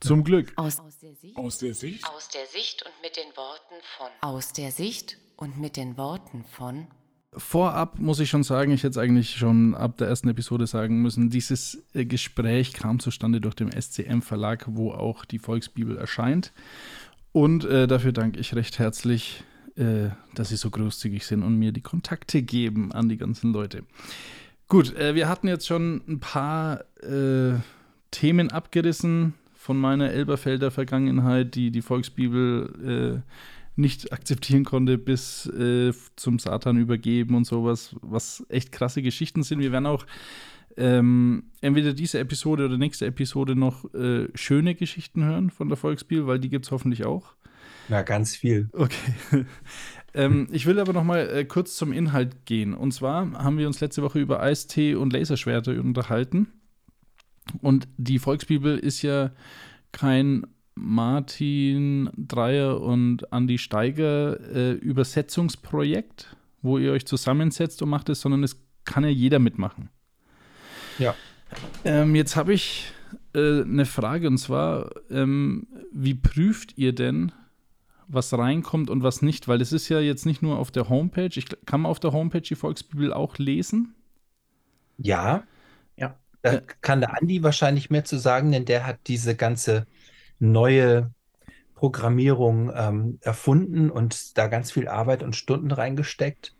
[0.00, 0.52] Zum Glück.
[0.56, 2.08] Aus, aus, der Sicht, aus der Sicht.
[2.08, 4.08] Aus der Sicht und mit den Worten von.
[4.20, 6.88] Aus der Sicht und mit den Worten von
[7.34, 11.00] vorab muss ich schon sagen, ich hätte es eigentlich schon ab der ersten Episode sagen
[11.00, 16.52] müssen, dieses äh, Gespräch kam zustande durch den SCM-Verlag, wo auch die Volksbibel erscheint.
[17.32, 19.44] Und äh, dafür danke ich recht herzlich
[19.76, 23.84] äh, dass Sie so großzügig sind und mir die Kontakte geben an die ganzen Leute.
[24.72, 27.58] Gut, äh, wir hatten jetzt schon ein paar äh,
[28.10, 33.32] Themen abgerissen von meiner Elberfelder Vergangenheit, die die Volksbibel äh,
[33.76, 39.58] nicht akzeptieren konnte, bis äh, zum Satan übergeben und sowas, was echt krasse Geschichten sind.
[39.58, 40.06] Wir werden auch
[40.78, 46.26] ähm, entweder diese Episode oder nächste Episode noch äh, schöne Geschichten hören von der Volksbibel,
[46.26, 47.34] weil die gibt es hoffentlich auch.
[47.90, 48.70] Ja, ganz viel.
[48.72, 49.44] Okay.
[50.14, 52.74] Ähm, ich will aber noch mal äh, kurz zum Inhalt gehen.
[52.74, 56.48] Und zwar haben wir uns letzte Woche über Eistee und Laserschwerter unterhalten.
[57.60, 59.32] Und die Volksbibel ist ja
[59.90, 68.20] kein Martin Dreier und Andy Steiger äh, Übersetzungsprojekt, wo ihr euch zusammensetzt und macht es,
[68.20, 69.90] sondern es kann ja jeder mitmachen.
[70.98, 71.14] Ja.
[71.84, 72.92] Ähm, jetzt habe ich
[73.34, 77.32] äh, eine Frage und zwar, ähm, wie prüft ihr denn,
[78.08, 79.48] was reinkommt und was nicht?
[79.48, 81.30] Weil es ist ja jetzt nicht nur auf der Homepage.
[81.34, 83.94] Ich kann man auf der Homepage die Volksbibel auch lesen?
[84.98, 85.44] Ja.
[85.96, 86.18] Ja.
[86.42, 89.86] Da kann der Andi wahrscheinlich mehr zu sagen, denn der hat diese ganze
[90.38, 91.12] neue
[91.74, 96.54] Programmierung ähm, erfunden und da ganz viel Arbeit und Stunden reingesteckt.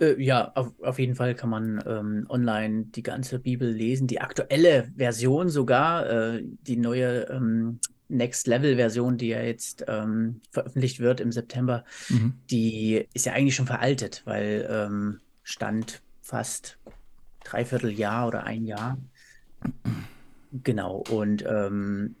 [0.00, 4.20] Äh, ja, auf, auf jeden Fall kann man ähm, online die ganze Bibel lesen, die
[4.20, 11.00] aktuelle Version sogar, äh, die neue ähm, Next Level Version, die ja jetzt ähm, veröffentlicht
[11.00, 12.34] wird im September, mhm.
[12.50, 16.78] die ist ja eigentlich schon veraltet, weil ähm, stand fast
[17.44, 18.98] dreiviertel Jahr oder ein Jahr.
[20.62, 22.16] Genau, und ähm,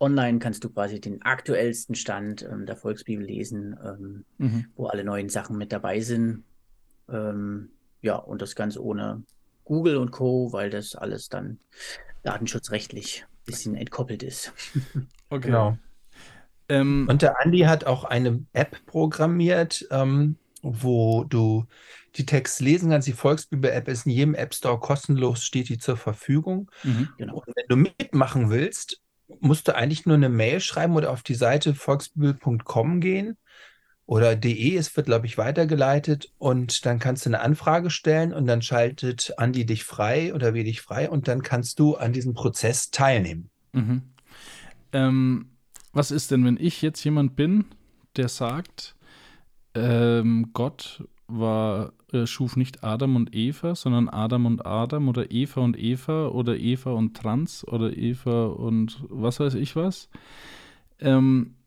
[0.00, 4.66] online kannst du quasi den aktuellsten Stand ähm, der Volksbibel lesen, ähm, mhm.
[4.76, 6.44] wo alle neuen Sachen mit dabei sind.
[7.08, 7.70] Ähm,
[8.00, 9.22] ja, und das Ganze ohne
[9.64, 11.58] Google und Co., weil das alles dann
[12.22, 14.52] datenschutzrechtlich bisschen entkoppelt ist.
[15.30, 15.48] Okay.
[15.48, 15.76] Genau.
[16.70, 21.66] Ähm, und der Andi hat auch eine App programmiert, ähm, wo du
[22.16, 23.08] die Texte lesen kannst.
[23.08, 26.70] Die Volksbibel-App ist in jedem App Store kostenlos, steht die zur Verfügung.
[26.82, 27.10] Mhm.
[27.18, 27.34] Genau.
[27.34, 29.02] Und wenn du mitmachen willst,
[29.40, 33.36] musst du eigentlich nur eine Mail schreiben oder auf die Seite volksbibel.com gehen
[34.08, 38.46] oder de, es wird, glaube ich, weitergeleitet und dann kannst du eine Anfrage stellen und
[38.46, 42.32] dann schaltet Andi dich frei oder wir dich frei und dann kannst du an diesem
[42.32, 43.50] Prozess teilnehmen.
[43.74, 44.02] Mhm.
[44.94, 45.50] Ähm,
[45.92, 47.66] was ist denn, wenn ich jetzt jemand bin,
[48.16, 48.96] der sagt,
[49.74, 55.60] ähm, Gott war, äh, schuf nicht Adam und Eva, sondern Adam und Adam oder Eva
[55.60, 60.08] und Eva oder Eva und Trans oder Eva und was weiß ich was.
[60.98, 61.57] Ähm,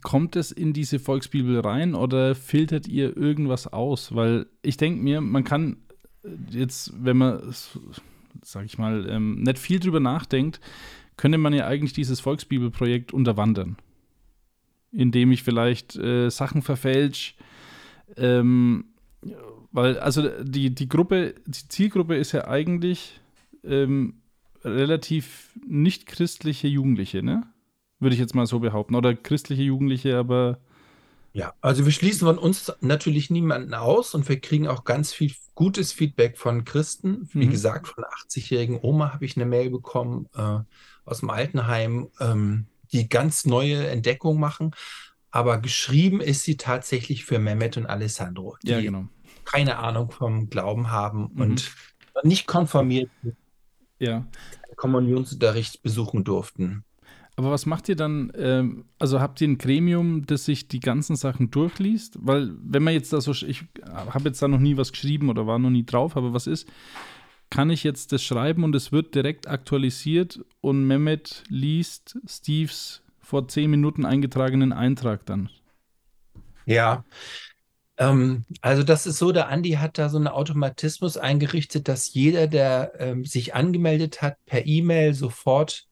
[0.00, 4.14] kommt es in diese Volksbibel rein oder filtert ihr irgendwas aus?
[4.14, 5.76] Weil ich denke mir, man kann
[6.50, 7.54] jetzt, wenn man,
[8.42, 10.60] sag ich mal, ähm, nicht viel drüber nachdenkt,
[11.16, 13.76] könnte man ja eigentlich dieses Volksbibelprojekt unterwandern.
[14.90, 17.34] Indem ich vielleicht äh, Sachen verfälsche.
[18.16, 18.86] Ähm,
[19.70, 23.20] weil, also die, die Gruppe, die Zielgruppe ist ja eigentlich
[23.64, 24.22] ähm,
[24.64, 27.46] relativ nicht christliche Jugendliche, ne?
[28.02, 28.96] Würde ich jetzt mal so behaupten.
[28.96, 30.58] Oder christliche Jugendliche, aber.
[31.32, 35.32] Ja, also wir schließen von uns natürlich niemanden aus und wir kriegen auch ganz viel
[35.54, 37.28] gutes Feedback von Christen.
[37.32, 37.50] Wie mhm.
[37.50, 40.58] gesagt, von einer 80-jährigen Oma habe ich eine Mail bekommen äh,
[41.04, 44.72] aus dem Altenheim, ähm, die ganz neue Entdeckungen machen.
[45.30, 49.06] Aber geschrieben ist sie tatsächlich für Mehmet und Alessandro, die ja, genau.
[49.44, 51.40] keine Ahnung vom Glauben haben mhm.
[51.40, 51.70] und
[52.24, 53.08] nicht konformiert
[54.00, 54.26] ja.
[54.76, 56.84] Kommunionsunterricht besuchen durften.
[57.36, 58.30] Aber was macht ihr dann?
[58.36, 62.18] Ähm, also habt ihr ein Gremium, das sich die ganzen Sachen durchliest?
[62.20, 65.46] Weil, wenn man jetzt da so, ich habe jetzt da noch nie was geschrieben oder
[65.46, 66.68] war noch nie drauf, aber was ist?
[67.48, 73.48] Kann ich jetzt das schreiben und es wird direkt aktualisiert und Mehmet liest Steves vor
[73.48, 75.48] zehn Minuten eingetragenen Eintrag dann?
[76.64, 77.04] Ja,
[77.98, 82.46] ähm, also das ist so, der Andi hat da so einen Automatismus eingerichtet, dass jeder,
[82.46, 85.86] der ähm, sich angemeldet hat, per E-Mail sofort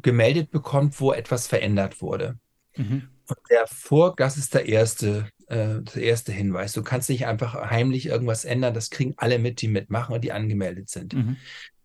[0.00, 2.38] gemeldet bekommt, wo etwas verändert wurde.
[2.76, 3.08] Mhm.
[3.28, 6.72] Und der Vor, das ist der erste, äh, der erste Hinweis.
[6.72, 8.74] Du kannst nicht einfach heimlich irgendwas ändern.
[8.74, 11.14] Das kriegen alle mit, die mitmachen und die angemeldet sind.
[11.14, 11.36] Mhm.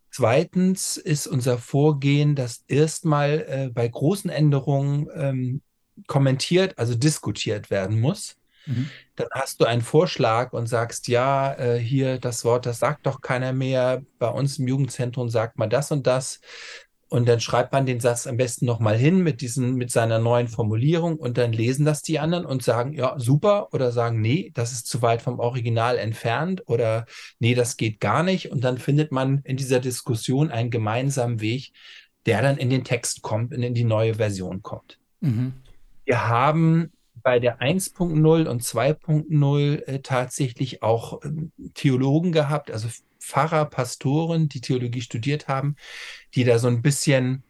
[0.09, 5.61] Zweitens ist unser Vorgehen, dass erstmal äh, bei großen Änderungen ähm,
[6.07, 8.35] kommentiert, also diskutiert werden muss.
[8.65, 8.89] Mhm.
[9.15, 13.21] Dann hast du einen Vorschlag und sagst, ja, äh, hier das Wort, das sagt doch
[13.21, 14.03] keiner mehr.
[14.19, 16.39] Bei uns im Jugendzentrum sagt man das und das.
[17.09, 20.49] Und dann schreibt man den Satz am besten nochmal hin mit diesen, mit seiner neuen
[20.49, 24.73] Formulierung und dann lesen das die anderen und sagen, ja, super, oder sagen, nee, das
[24.73, 27.05] ist zu weit vom Original entfernt oder
[27.39, 28.51] nee, das geht gar nicht.
[28.51, 31.71] Und dann findet man in dieser Diskussion einen gemeinsamen Weg,
[32.25, 34.99] der dann in den Text kommt und in die neue Version kommt.
[35.21, 35.53] Mhm.
[36.03, 36.91] Wir haben
[37.23, 41.29] bei der 1.0 und 2.0 äh, tatsächlich auch äh,
[41.73, 42.89] Theologen gehabt, also
[43.27, 45.75] Pfarrer, Pastoren, die Theologie studiert haben,
[46.33, 47.43] die da so ein bisschen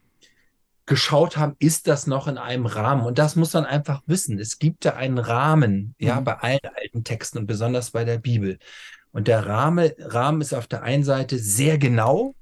[0.87, 3.05] geschaut haben, ist das noch in einem Rahmen?
[3.05, 4.39] Und das muss man einfach wissen.
[4.39, 6.23] Es gibt da einen Rahmen, ja, mhm.
[6.23, 8.57] bei allen alten Texten und besonders bei der Bibel.
[9.11, 12.35] Und der Rahmen, Rahmen ist auf der einen Seite sehr genau.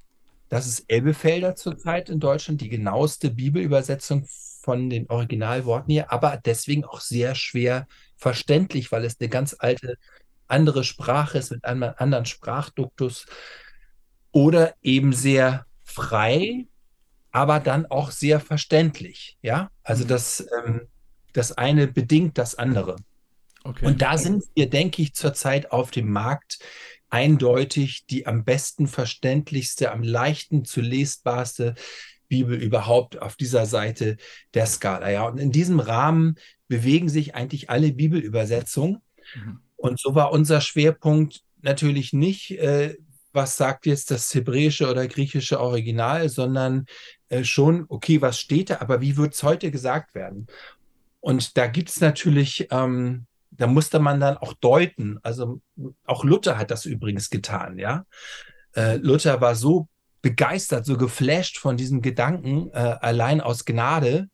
[0.48, 4.28] Das ist Elbefelder zurzeit in Deutschland, die genaueste Bibelübersetzung
[4.62, 9.98] von den Originalworten hier, aber deswegen auch sehr schwer verständlich, weil es eine ganz alte
[10.48, 13.26] andere Sprache ist mit einem anderen Sprachduktus
[14.32, 16.68] oder eben sehr frei,
[17.32, 19.38] aber dann auch sehr verständlich.
[19.42, 20.08] Ja, also mhm.
[20.10, 20.82] das, ähm,
[21.34, 22.98] das eine bedingt das andere.
[23.64, 23.86] Okay.
[23.86, 26.60] Und da sind wir, denke ich, zurzeit auf dem Markt
[27.10, 31.76] eindeutig die am besten verständlichste, am leichten zu lesbarste
[32.28, 34.18] Bibel überhaupt auf dieser Seite
[34.54, 35.10] der Skala.
[35.10, 36.36] Ja, und in diesem Rahmen
[36.68, 39.02] bewegen sich eigentlich alle Bibelübersetzungen.
[39.36, 39.60] Mhm.
[39.76, 42.96] Und so war unser Schwerpunkt natürlich nicht, äh,
[43.34, 46.86] was sagt jetzt das hebräische oder griechische Original, sondern
[47.30, 50.48] äh, schon, okay, was steht da, aber wie wird es heute gesagt werden?
[51.20, 55.20] Und da gibt es natürlich, ähm, da musste man dann auch deuten.
[55.24, 55.60] Also
[56.06, 58.06] auch Luther hat das übrigens getan, ja.
[58.76, 59.88] Äh, Luther war so
[60.22, 64.30] begeistert, so geflasht von diesem Gedanken, äh, allein aus Gnade,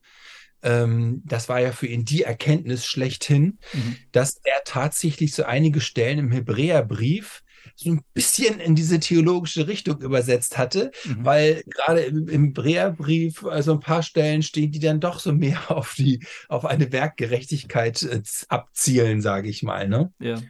[0.62, 3.96] ähm, das war ja für ihn die Erkenntnis schlechthin, mhm.
[4.12, 7.42] dass er tatsächlich so einige Stellen im Hebräerbrief
[7.76, 11.24] so ein bisschen in diese theologische Richtung übersetzt hatte, mhm.
[11.24, 15.58] weil gerade im, im Hebräerbrief also ein paar Stellen stehen, die dann doch so mehr
[15.70, 19.88] auf die auf eine Werkgerechtigkeit äh, abzielen, sage ich mal.
[19.88, 20.12] Ne?
[20.20, 20.40] Ja.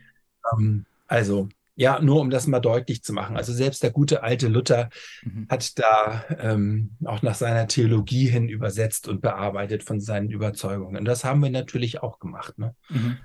[0.53, 3.37] Ähm, also ja, nur um das mal deutlich zu machen.
[3.37, 4.91] Also selbst der gute alte Luther
[5.23, 5.47] mhm.
[5.49, 10.99] hat da ähm, auch nach seiner Theologie hin übersetzt und bearbeitet von seinen Überzeugungen.
[10.99, 12.59] Und das haben wir natürlich auch gemacht.
[12.59, 12.75] Ne?
[12.91, 13.17] Mhm.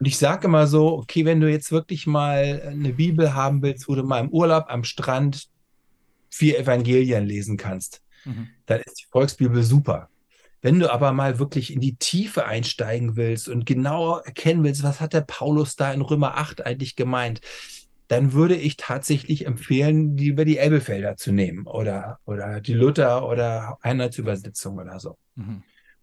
[0.00, 3.88] Und ich sage immer so, okay, wenn du jetzt wirklich mal eine Bibel haben willst,
[3.88, 5.48] wo du mal im Urlaub am Strand
[6.30, 8.48] vier Evangelien lesen kannst, mhm.
[8.66, 10.08] dann ist die Volksbibel super.
[10.62, 15.00] Wenn du aber mal wirklich in die Tiefe einsteigen willst und genauer erkennen willst, was
[15.00, 17.40] hat der Paulus da in Römer 8 eigentlich gemeint,
[18.12, 23.78] dann würde ich tatsächlich empfehlen, lieber die Elbefelder zu nehmen oder, oder die Luther oder
[23.80, 25.16] Einheitsübersetzung oder so.
[25.34, 25.62] Mhm.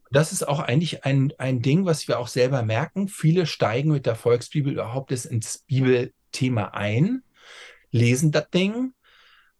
[0.09, 3.09] Das ist auch eigentlich ein, ein Ding, was wir auch selber merken.
[3.09, 7.21] Viele steigen mit der Volksbibel überhaupt ins Bibelthema ein,
[7.91, 8.93] lesen das Ding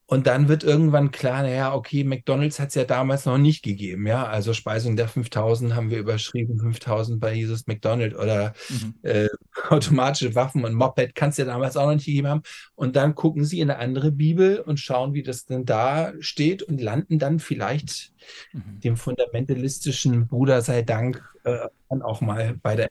[0.09, 4.07] und dann wird irgendwann klar, naja, okay, McDonalds hat es ja damals noch nicht gegeben,
[4.07, 4.25] ja.
[4.25, 8.95] Also Speisung der 5000 haben wir überschrieben, 5000 bei Jesus McDonald oder mhm.
[9.03, 9.27] äh,
[9.69, 12.41] automatische Waffen und Moped kann es ja damals auch noch nicht gegeben haben.
[12.73, 16.63] Und dann gucken sie in eine andere Bibel und schauen, wie das denn da steht
[16.63, 18.11] und landen dann vielleicht
[18.51, 18.79] mhm.
[18.79, 22.89] dem fundamentalistischen Bruder sei Dank äh, dann auch mal bei der.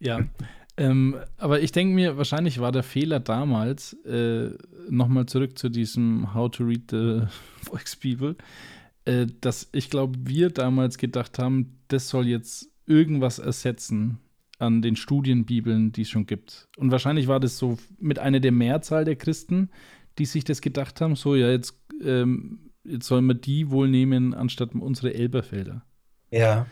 [0.00, 0.20] Ja,
[0.76, 4.50] ähm, aber ich denke mir, wahrscheinlich war der Fehler damals, äh,
[4.88, 7.22] nochmal zurück zu diesem How to Read the
[7.62, 8.36] Volksbibel,
[9.04, 14.18] äh, dass ich glaube, wir damals gedacht haben, das soll jetzt irgendwas ersetzen
[14.58, 16.68] an den Studienbibeln, die es schon gibt.
[16.76, 19.70] Und wahrscheinlich war das so mit einer der Mehrzahl der Christen,
[20.18, 24.34] die sich das gedacht haben, so ja, jetzt, ähm, jetzt sollen wir die wohl nehmen,
[24.34, 25.84] anstatt unsere Elberfelder.
[26.30, 26.66] Ja.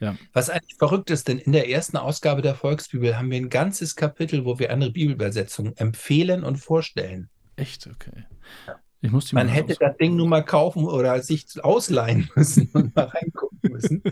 [0.00, 0.16] Ja.
[0.32, 3.96] Was eigentlich verrückt ist, denn in der ersten Ausgabe der Volksbibel haben wir ein ganzes
[3.96, 7.28] Kapitel, wo wir andere Bibelübersetzungen empfehlen und vorstellen.
[7.56, 7.88] Echt?
[7.88, 8.24] Okay.
[8.66, 8.80] Ja.
[9.00, 13.04] Ich muss Man hätte das Ding nur mal kaufen oder sich ausleihen müssen und mal
[13.04, 14.02] reingucken müssen.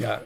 [0.00, 0.22] ja.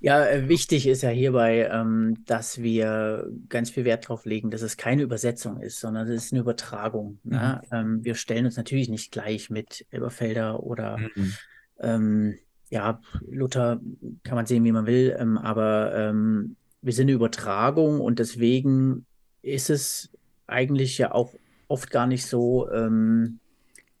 [0.00, 4.62] Ja, äh, wichtig ist ja hierbei, ähm, dass wir ganz viel Wert darauf legen, dass
[4.62, 7.20] es keine Übersetzung ist, sondern es ist eine Übertragung.
[7.22, 7.60] Ne?
[7.70, 7.76] Mhm.
[7.76, 11.34] Ähm, wir stellen uns natürlich nicht gleich mit Elberfelder oder mhm.
[11.78, 12.38] ähm,
[12.70, 13.80] ja, Luther
[14.22, 19.04] kann man sehen, wie man will, ähm, aber ähm, wir sind eine Übertragung und deswegen
[19.42, 20.10] ist es
[20.46, 21.34] eigentlich ja auch
[21.68, 23.40] oft gar nicht so ähm,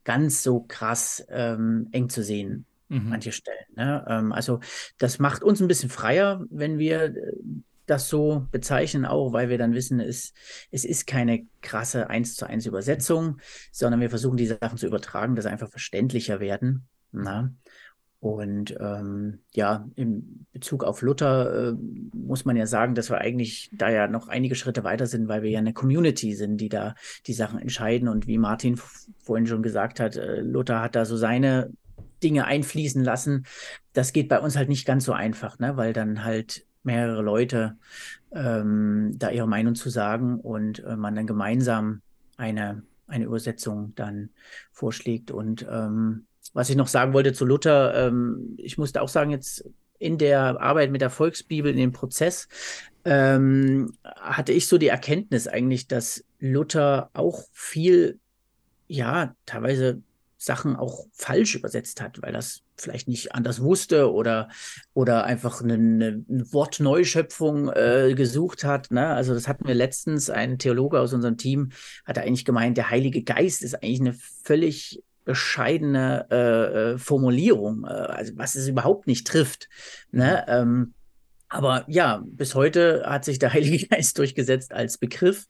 [0.04, 3.10] ganz so krass ähm, eng zu sehen, mhm.
[3.10, 3.66] manche Stellen.
[3.76, 4.04] Ne?
[4.08, 4.60] Ähm, also
[4.98, 7.32] das macht uns ein bisschen freier, wenn wir äh,
[7.86, 10.32] das so bezeichnen, auch weil wir dann wissen, es,
[10.70, 13.38] es ist keine krasse eins zu eins Übersetzung,
[13.72, 16.86] sondern wir versuchen die Sachen zu übertragen, dass sie einfach verständlicher werden.
[17.10, 17.52] Na?
[18.20, 21.72] Und ähm, ja, in Bezug auf Luther äh,
[22.12, 25.42] muss man ja sagen, dass wir eigentlich da ja noch einige Schritte weiter sind, weil
[25.42, 26.94] wir ja eine Community sind, die da
[27.26, 28.08] die Sachen entscheiden.
[28.08, 28.78] Und wie Martin
[29.18, 31.70] vorhin schon gesagt hat, äh, Luther hat da so seine
[32.22, 33.46] Dinge einfließen lassen.
[33.94, 35.78] Das geht bei uns halt nicht ganz so einfach, ne?
[35.78, 37.78] weil dann halt mehrere Leute
[38.32, 42.02] ähm, da ihre Meinung zu sagen und äh, man dann gemeinsam
[42.36, 44.28] eine, eine Übersetzung dann
[44.72, 45.30] vorschlägt.
[45.30, 49.64] Und ähm, was ich noch sagen wollte zu Luther, ähm, ich musste auch sagen, jetzt
[49.98, 52.48] in der Arbeit mit der Volksbibel, in dem Prozess,
[53.04, 58.18] ähm, hatte ich so die Erkenntnis eigentlich, dass Luther auch viel,
[58.88, 60.02] ja, teilweise
[60.38, 64.48] Sachen auch falsch übersetzt hat, weil das vielleicht nicht anders wusste oder,
[64.94, 68.90] oder einfach eine, eine Wortneuschöpfung äh, gesucht hat.
[68.90, 69.06] Ne?
[69.06, 71.72] Also das hatten wir letztens, ein Theologe aus unserem Team
[72.06, 77.88] hat eigentlich gemeint, der Heilige Geist ist eigentlich eine völlig bescheidene äh, äh Formulierung, äh,
[77.88, 79.68] also was es überhaupt nicht trifft.
[80.10, 80.44] Ne?
[80.46, 80.52] Mhm.
[80.52, 80.94] Ähm,
[81.48, 85.46] aber ja, bis heute hat sich der Heilige Geist durchgesetzt als Begriff,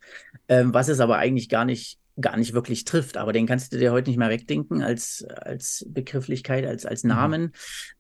[0.48, 3.16] ähm, was es aber eigentlich gar nicht gar nicht wirklich trifft.
[3.16, 7.08] Aber den kannst du dir heute nicht mehr wegdenken als, als Begrifflichkeit, als, als mhm.
[7.08, 7.42] Namen.
[7.42, 7.50] Mhm.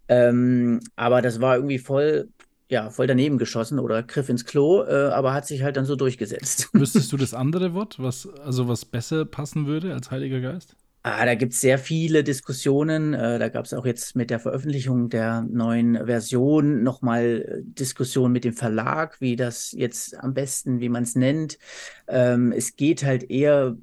[0.08, 2.28] Ähm, aber das war irgendwie voll,
[2.68, 5.96] ja, voll daneben geschossen oder Griff ins Klo, äh, aber hat sich halt dann so
[5.96, 6.68] durchgesetzt.
[6.74, 10.76] Wüsstest du das andere Wort, was also was besser passen würde als Heiliger Geist?
[11.02, 13.14] Ah, da gibt es sehr viele Diskussionen.
[13.14, 18.32] Äh, da gab es auch jetzt mit der Veröffentlichung der neuen Version nochmal äh, Diskussionen
[18.32, 21.58] mit dem Verlag, wie das jetzt am besten, wie man es nennt.
[22.06, 23.76] Ähm, es geht halt eher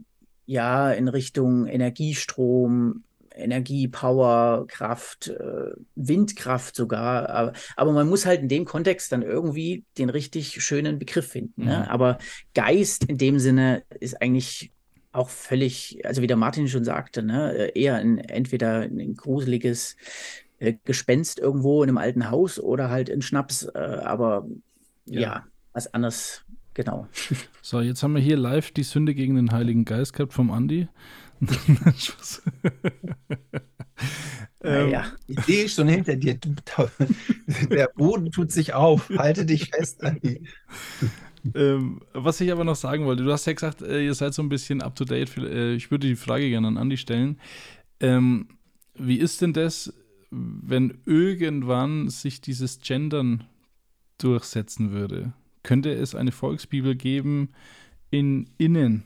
[0.45, 3.03] ja in Richtung Energiestrom,
[3.33, 7.29] Energie, Power, Kraft, äh, Windkraft sogar.
[7.29, 11.65] Aber, aber, man muss halt in dem Kontext dann irgendwie den richtig schönen Begriff finden.
[11.65, 11.77] Ne?
[11.77, 11.89] Mhm.
[11.89, 12.19] Aber
[12.53, 14.71] Geist in dem Sinne ist eigentlich
[15.17, 19.95] auch völlig, also wie der Martin schon sagte, ne, eher ein, entweder ein gruseliges
[20.59, 23.63] äh, Gespenst irgendwo in einem alten Haus oder halt ein Schnaps.
[23.63, 24.47] Äh, aber
[25.05, 25.21] ja.
[25.21, 26.45] ja, was anderes
[26.77, 27.07] Genau.
[27.63, 30.87] So, jetzt haben wir hier live die Sünde gegen den Heiligen Geist gehabt vom Andi.
[34.63, 36.39] ähm, ja, ich sehe schon hinter dir.
[37.69, 39.09] Der Boden tut sich auf.
[39.17, 40.47] Halte dich fest, Andi.
[41.55, 44.41] Ähm, was ich aber noch sagen wollte, du hast ja gesagt, äh, ihr seid so
[44.41, 45.37] ein bisschen up to date.
[45.37, 47.39] Äh, ich würde die Frage gerne an Andi stellen.
[47.99, 48.47] Ähm,
[48.95, 49.93] wie ist denn das,
[50.31, 53.43] wenn irgendwann sich dieses Gendern
[54.17, 55.33] durchsetzen würde?
[55.67, 57.49] könnte es eine Volksbibel geben
[58.09, 59.03] in Innen.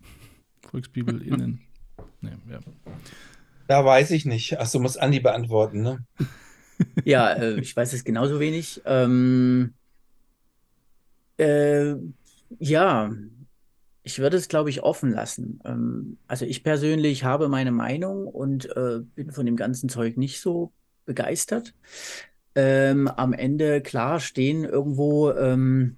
[0.68, 1.60] Volksbibel Innen.
[2.22, 2.60] Nee, ja.
[3.68, 4.58] Da weiß ich nicht.
[4.58, 6.06] Achso, muss Andi beantworten, ne?
[7.04, 8.80] ja, äh, ich weiß es genauso wenig.
[8.86, 9.74] Ähm,
[11.38, 11.94] äh,
[12.58, 13.10] ja,
[14.02, 15.60] ich würde es, glaube ich, offen lassen.
[15.64, 20.40] Ähm, also ich persönlich habe meine Meinung und äh, bin von dem ganzen Zeug nicht
[20.40, 20.72] so
[21.04, 21.74] begeistert
[22.56, 25.96] ähm, am Ende klar stehen irgendwo ähm,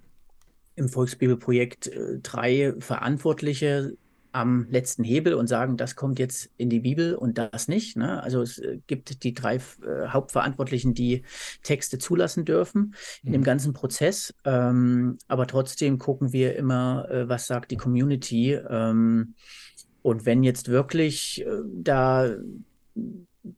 [0.75, 3.97] im Volksbibelprojekt äh, drei Verantwortliche
[4.31, 7.97] am letzten Hebel und sagen, das kommt jetzt in die Bibel und das nicht.
[7.97, 8.21] Ne?
[8.21, 11.23] Also es äh, gibt die drei äh, Hauptverantwortlichen, die
[11.63, 13.33] Texte zulassen dürfen in mhm.
[13.33, 14.33] dem ganzen Prozess.
[14.45, 18.53] Ähm, aber trotzdem gucken wir immer, äh, was sagt die Community.
[18.53, 19.33] Ähm,
[20.01, 22.29] und wenn jetzt wirklich äh, da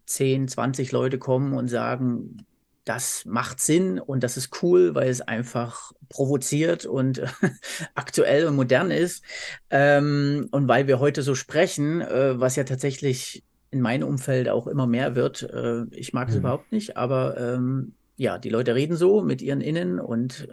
[0.05, 2.45] 10, 20 Leute kommen und sagen,
[2.83, 7.21] das macht Sinn und das ist cool, weil es einfach provoziert und
[7.95, 9.23] aktuell und modern ist.
[9.69, 14.67] Ähm, und weil wir heute so sprechen, äh, was ja tatsächlich in meinem Umfeld auch
[14.67, 15.43] immer mehr wird.
[15.43, 16.41] Äh, ich mag es mhm.
[16.41, 20.49] überhaupt nicht, aber ähm, ja, die Leute reden so mit ihren Innen und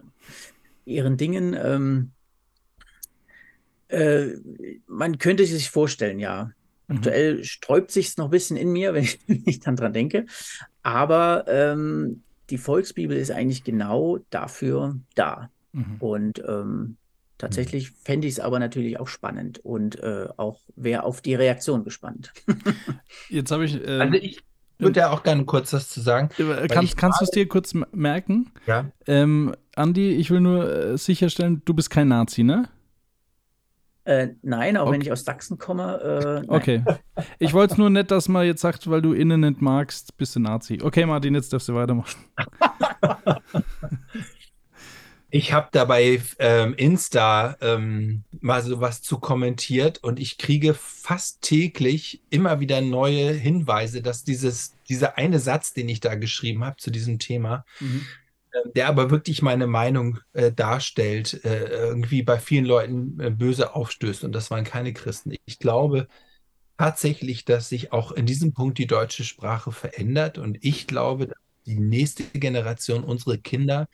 [0.84, 1.54] ihren Dingen.
[1.54, 2.12] Ähm,
[3.88, 4.34] äh,
[4.86, 6.52] man könnte sich vorstellen, ja.
[6.88, 6.96] Mhm.
[6.96, 9.92] Aktuell sträubt sich es noch ein bisschen in mir, wenn ich, wenn ich dann dran
[9.92, 10.26] denke.
[10.82, 15.50] Aber ähm, die Volksbibel ist eigentlich genau dafür da.
[15.72, 15.96] Mhm.
[16.00, 16.96] Und ähm,
[17.36, 17.94] tatsächlich mhm.
[18.02, 22.32] fände ich es aber natürlich auch spannend und äh, auch wäre auf die Reaktion gespannt.
[23.28, 23.86] Jetzt habe ich.
[23.86, 24.42] Äh, also ich
[24.78, 26.30] würde ja auch gerne kurz was zu sagen.
[26.68, 28.52] Kannst, kannst du es dir kurz merken?
[28.66, 28.86] Ja.
[29.06, 32.68] Ähm, Andi, ich will nur äh, sicherstellen, du bist kein Nazi, ne?
[34.08, 34.92] Äh, nein, auch okay.
[34.92, 36.42] wenn ich aus Sachsen komme.
[36.48, 36.82] Äh, okay.
[37.38, 40.34] Ich wollte es nur nett, dass man jetzt sagt, weil du innen nicht magst, bist
[40.34, 40.78] du Nazi.
[40.82, 42.24] Okay, Martin, jetzt darfst du weitermachen.
[45.30, 51.42] Ich habe dabei ähm, Insta ähm, mal so was zu kommentiert und ich kriege fast
[51.42, 56.78] täglich immer wieder neue Hinweise, dass dieses, dieser eine Satz, den ich da geschrieben habe
[56.78, 58.06] zu diesem Thema, mhm.
[58.64, 63.74] Ähm, der aber wirklich meine Meinung äh, darstellt, äh, irgendwie bei vielen Leuten äh, böse
[63.74, 64.24] aufstößt.
[64.24, 65.34] Und das waren keine Christen.
[65.46, 66.08] Ich glaube
[66.78, 70.38] tatsächlich, dass sich auch in diesem Punkt die deutsche Sprache verändert.
[70.38, 73.88] Und ich glaube, dass die nächste Generation, unsere Kinder,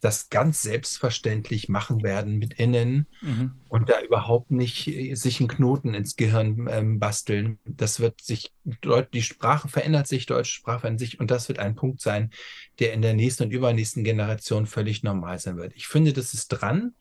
[0.00, 3.52] das ganz selbstverständlich machen werden mit innen mhm.
[3.68, 7.58] und da überhaupt nicht äh, sich einen Knoten ins Gehirn ähm, basteln.
[7.64, 11.74] Das wird sich, die Sprache verändert sich, deutsche Sprache verändert sich und das wird ein
[11.74, 12.30] Punkt sein,
[12.78, 15.74] der in der nächsten und übernächsten Generation völlig normal sein wird.
[15.76, 16.94] Ich finde, das ist dran.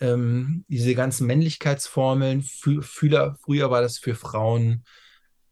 [0.00, 4.84] Ähm, diese ganzen Männlichkeitsformeln, früher, früher war das für Frauen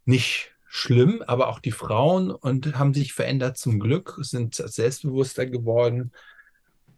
[0.04, 6.12] nicht schlimm, aber auch die Frauen und haben sich verändert zum Glück, sind selbstbewusster geworden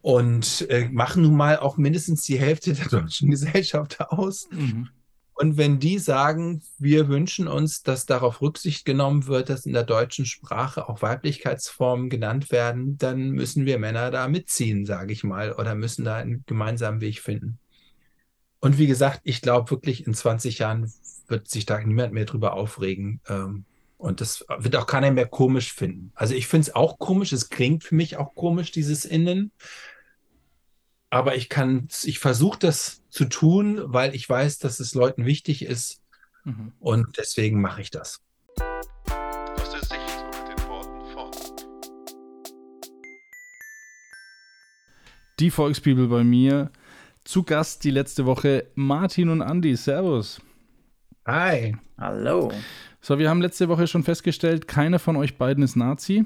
[0.05, 4.47] und äh, machen nun mal auch mindestens die Hälfte der deutschen Gesellschaft aus.
[4.51, 4.91] Mhm.
[5.33, 9.83] Und wenn die sagen, wir wünschen uns, dass darauf Rücksicht genommen wird, dass in der
[9.83, 15.55] deutschen Sprache auch Weiblichkeitsformen genannt werden, dann müssen wir Männer da mitziehen, sage ich mal,
[15.55, 17.59] oder müssen da einen gemeinsamen Weg finden.
[18.61, 20.93] Und wie gesagt, ich glaube wirklich, in 20 Jahren
[21.29, 23.23] wird sich da niemand mehr drüber aufregen.
[23.27, 23.65] Ähm,
[23.97, 26.13] und das wird auch keiner mehr komisch finden.
[26.15, 29.51] Also ich finde es auch komisch, es klingt für mich auch komisch, dieses Innen
[31.15, 35.65] aber ich kann, ich versuche das zu tun, weil ich weiß, dass es Leuten wichtig
[35.65, 36.03] ist.
[36.43, 36.73] Mhm.
[36.81, 38.21] Und deswegen mache ich das.
[38.57, 41.31] Aus der Sicht mit den Worten von.
[45.39, 46.73] Die Volksbibel bei mir.
[47.23, 49.77] Zu Gast die letzte Woche Martin und Andi.
[49.77, 50.41] Servus.
[51.27, 51.77] Hi.
[51.97, 52.51] Hallo.
[53.01, 56.25] So, wir haben letzte Woche schon festgestellt, keiner von euch beiden ist Nazi.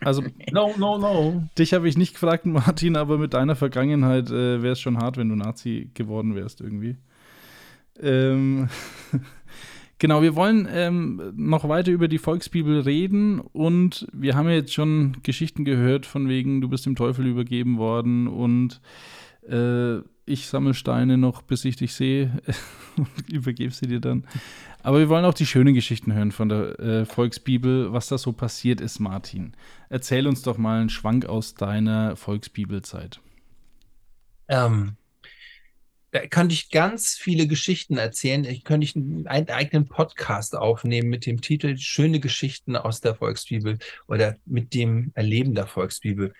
[0.00, 1.48] Also, no, no, no.
[1.58, 5.16] Dich habe ich nicht gefragt, Martin, aber mit deiner Vergangenheit äh, wäre es schon hart,
[5.16, 6.96] wenn du Nazi geworden wärst irgendwie.
[8.00, 8.68] Ähm,
[9.98, 14.74] genau, wir wollen ähm, noch weiter über die Volksbibel reden und wir haben ja jetzt
[14.74, 18.80] schon Geschichten gehört, von wegen, du bist dem Teufel übergeben worden und
[19.48, 22.40] äh, ich sammle Steine noch, bis ich dich sehe
[22.96, 24.24] und übergebe sie dir dann.
[24.82, 28.32] Aber wir wollen auch die schönen Geschichten hören von der äh, Volksbibel, was da so
[28.32, 29.54] passiert ist, Martin.
[29.88, 33.20] Erzähl uns doch mal einen Schwank aus deiner Volksbibelzeit.
[34.48, 34.96] Ähm,
[36.10, 38.44] da könnte ich ganz viele Geschichten erzählen.
[38.44, 43.78] Ich könnte ich einen, eigenen Podcast aufnehmen mit dem Titel Schöne Geschichten aus der Volksbibel
[44.08, 46.34] oder mit dem Erleben der Volksbibel.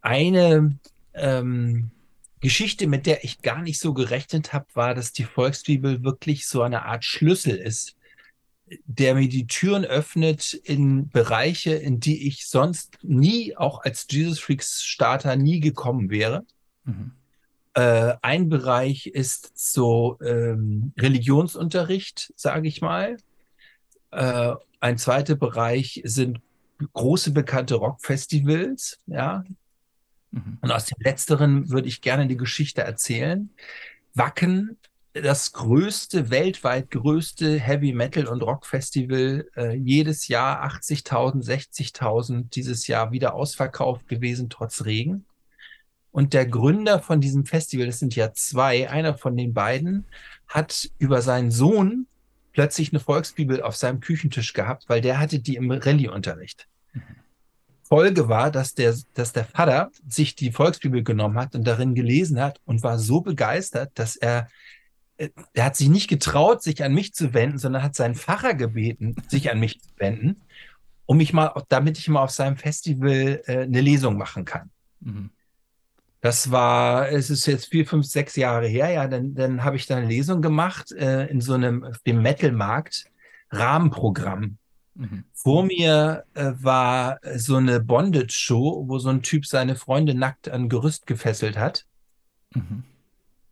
[0.00, 0.78] Eine
[1.14, 1.90] ähm,
[2.42, 6.62] Geschichte, mit der ich gar nicht so gerechnet habe, war, dass die Volksbibel wirklich so
[6.62, 7.96] eine Art Schlüssel ist,
[8.84, 14.40] der mir die Türen öffnet in Bereiche, in die ich sonst nie, auch als Jesus
[14.40, 16.44] Freaks Starter, nie gekommen wäre.
[16.84, 17.12] Mhm.
[17.74, 23.18] Äh, ein Bereich ist so ähm, Religionsunterricht, sage ich mal.
[24.10, 26.40] Äh, ein zweiter Bereich sind
[26.92, 29.44] große bekannte Rockfestivals, ja,
[30.32, 30.58] Mhm.
[30.60, 33.50] Und aus dem Letzteren würde ich gerne die Geschichte erzählen.
[34.14, 34.76] Wacken,
[35.14, 42.86] das größte, weltweit größte Heavy Metal und Rock Festival, äh, jedes Jahr 80.000, 60.000, dieses
[42.86, 45.26] Jahr wieder ausverkauft gewesen, trotz Regen.
[46.10, 50.04] Und der Gründer von diesem Festival, das sind ja zwei, einer von den beiden,
[50.46, 52.06] hat über seinen Sohn
[52.52, 56.68] plötzlich eine Volksbibel auf seinem Küchentisch gehabt, weil der hatte die im Rallye-Unterricht.
[56.92, 57.02] Mhm.
[57.92, 62.40] Folge war, dass der, dass der Vater sich die Volksbibel genommen hat und darin gelesen
[62.40, 64.48] hat und war so begeistert, dass er,
[65.18, 68.54] äh, er hat sich nicht getraut, sich an mich zu wenden, sondern hat seinen Pfarrer
[68.54, 70.40] gebeten, sich an mich zu wenden,
[71.04, 74.70] um mich mal, damit ich mal auf seinem Festival äh, eine Lesung machen kann.
[75.00, 75.28] Mhm.
[76.22, 79.84] Das war, es ist jetzt vier, fünf, sechs Jahre her, ja, dann, dann habe ich
[79.84, 83.04] da eine Lesung gemacht äh, in so einem, dem Metal-Markt,
[83.50, 84.56] Rahmenprogramm.
[84.94, 85.24] Mhm.
[85.32, 90.68] Vor mir äh, war so eine Bondage-Show, wo so ein Typ seine Freunde nackt an
[90.68, 91.86] Gerüst gefesselt hat.
[92.54, 92.84] Mhm.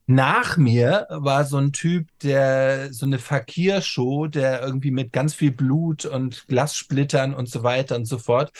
[0.07, 5.53] Nach mir war so ein Typ, der so eine Fakir-Show, der irgendwie mit ganz viel
[5.53, 8.53] Blut und Glassplittern und so weiter und so fort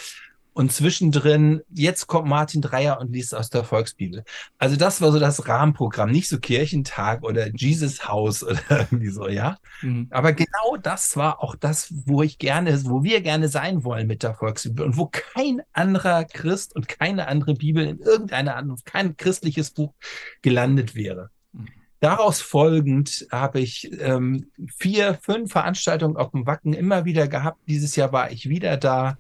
[0.53, 4.25] und zwischendrin, jetzt kommt Martin Dreier und liest aus der Volksbibel.
[4.59, 9.29] Also das war so das Rahmenprogramm, nicht so Kirchentag oder Jesus Haus oder irgendwie so,
[9.29, 9.59] ja.
[9.83, 10.09] Mhm.
[10.11, 14.23] Aber genau das war auch das, wo ich gerne, wo wir gerne sein wollen mit
[14.23, 19.17] der Volksbibel und wo kein anderer Christ und keine andere Bibel in irgendeiner anderen, kein
[19.17, 19.95] christliches Buch
[20.43, 21.31] gelandet wäre.
[21.53, 21.69] Mhm.
[22.01, 27.61] Daraus folgend habe ich ähm, vier, fünf Veranstaltungen auf dem Wacken immer wieder gehabt.
[27.69, 29.19] Dieses Jahr war ich wieder da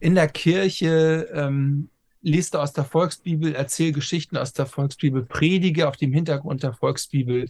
[0.00, 1.90] in der Kirche, ähm,
[2.22, 7.48] lese aus der Volksbibel, erzähle Geschichten aus der Volksbibel, predige auf dem Hintergrund der Volksbibel.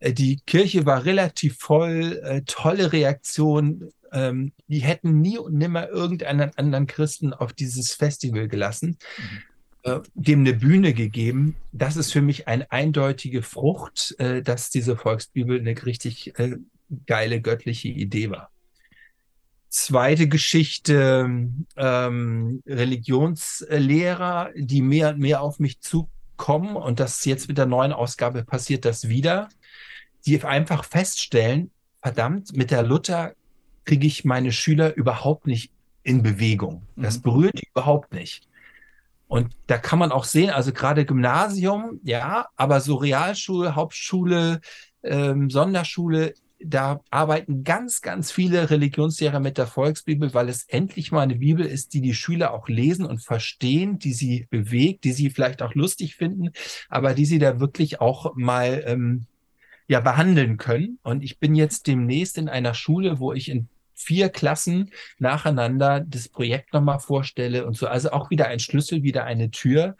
[0.00, 3.90] Äh, die Kirche war relativ voll, äh, tolle Reaktion.
[4.12, 9.90] Ähm, die hätten nie und nimmer irgendeinen anderen Christen auf dieses Festival gelassen, mhm.
[9.90, 11.56] äh, dem eine Bühne gegeben.
[11.72, 16.56] Das ist für mich eine eindeutige Frucht, äh, dass diese Volksbibel eine richtig äh,
[17.06, 18.50] geile göttliche Idee war.
[19.78, 21.30] Zweite Geschichte,
[21.76, 27.92] ähm, Religionslehrer, die mehr und mehr auf mich zukommen und das jetzt mit der neuen
[27.92, 29.48] Ausgabe passiert das wieder,
[30.26, 31.70] die einfach feststellen,
[32.02, 33.34] verdammt, mit der Luther
[33.84, 35.70] kriege ich meine Schüler überhaupt nicht
[36.02, 36.82] in Bewegung.
[36.96, 37.22] Das mhm.
[37.22, 38.48] berührt die überhaupt nicht.
[39.28, 44.60] Und da kann man auch sehen, also gerade Gymnasium, ja, aber so Realschule, Hauptschule,
[45.04, 51.22] ähm, Sonderschule, da arbeiten ganz, ganz viele Religionslehrer mit der Volksbibel, weil es endlich mal
[51.22, 55.30] eine Bibel ist, die die Schüler auch lesen und verstehen, die sie bewegt, die sie
[55.30, 56.50] vielleicht auch lustig finden,
[56.88, 59.26] aber die sie da wirklich auch mal ähm,
[59.86, 60.98] ja behandeln können.
[61.02, 66.28] Und ich bin jetzt demnächst in einer Schule, wo ich in vier Klassen nacheinander das
[66.28, 67.86] Projekt nochmal vorstelle und so.
[67.86, 69.96] Also auch wieder ein Schlüssel, wieder eine Tür,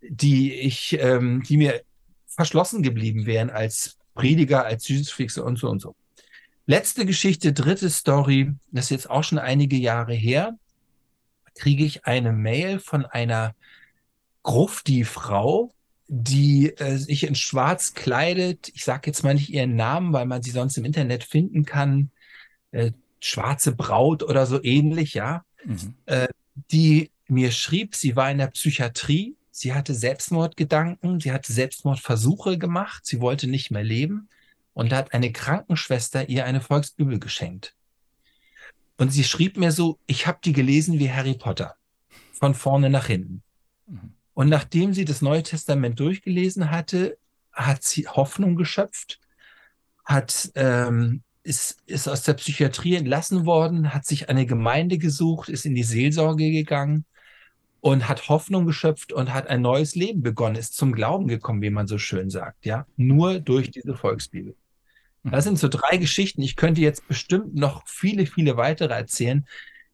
[0.00, 1.82] die ich, ähm, die mir
[2.26, 5.94] verschlossen geblieben wären als Prediger, als Süßfixe und so und so.
[6.66, 10.58] Letzte Geschichte, dritte Story, das ist jetzt auch schon einige Jahre her,
[11.54, 13.54] kriege ich eine Mail von einer
[14.42, 15.72] Grufti-Frau,
[16.08, 18.68] die äh, sich in Schwarz kleidet.
[18.74, 22.10] Ich sage jetzt mal nicht ihren Namen, weil man sie sonst im Internet finden kann.
[22.72, 25.44] Äh, schwarze Braut oder so ähnlich, ja.
[25.64, 25.94] Mhm.
[26.06, 26.28] Äh,
[26.70, 33.06] die mir schrieb, sie war in der Psychiatrie Sie hatte Selbstmordgedanken, sie hatte Selbstmordversuche gemacht,
[33.06, 34.28] sie wollte nicht mehr leben
[34.74, 37.74] und da hat eine Krankenschwester ihr eine Volksbibel geschenkt.
[38.98, 41.74] Und sie schrieb mir so, ich habe die gelesen wie Harry Potter,
[42.32, 43.42] von vorne nach hinten.
[43.86, 44.12] Mhm.
[44.34, 47.16] Und nachdem sie das Neue Testament durchgelesen hatte,
[47.50, 49.20] hat sie Hoffnung geschöpft,
[50.04, 55.64] hat, ähm, ist, ist aus der Psychiatrie entlassen worden, hat sich eine Gemeinde gesucht, ist
[55.64, 57.06] in die Seelsorge gegangen
[57.86, 61.70] und hat Hoffnung geschöpft und hat ein neues Leben begonnen, ist zum Glauben gekommen, wie
[61.70, 64.56] man so schön sagt, ja, nur durch diese Volksbibel.
[65.22, 66.42] Das sind so drei Geschichten.
[66.42, 69.46] Ich könnte jetzt bestimmt noch viele, viele weitere erzählen,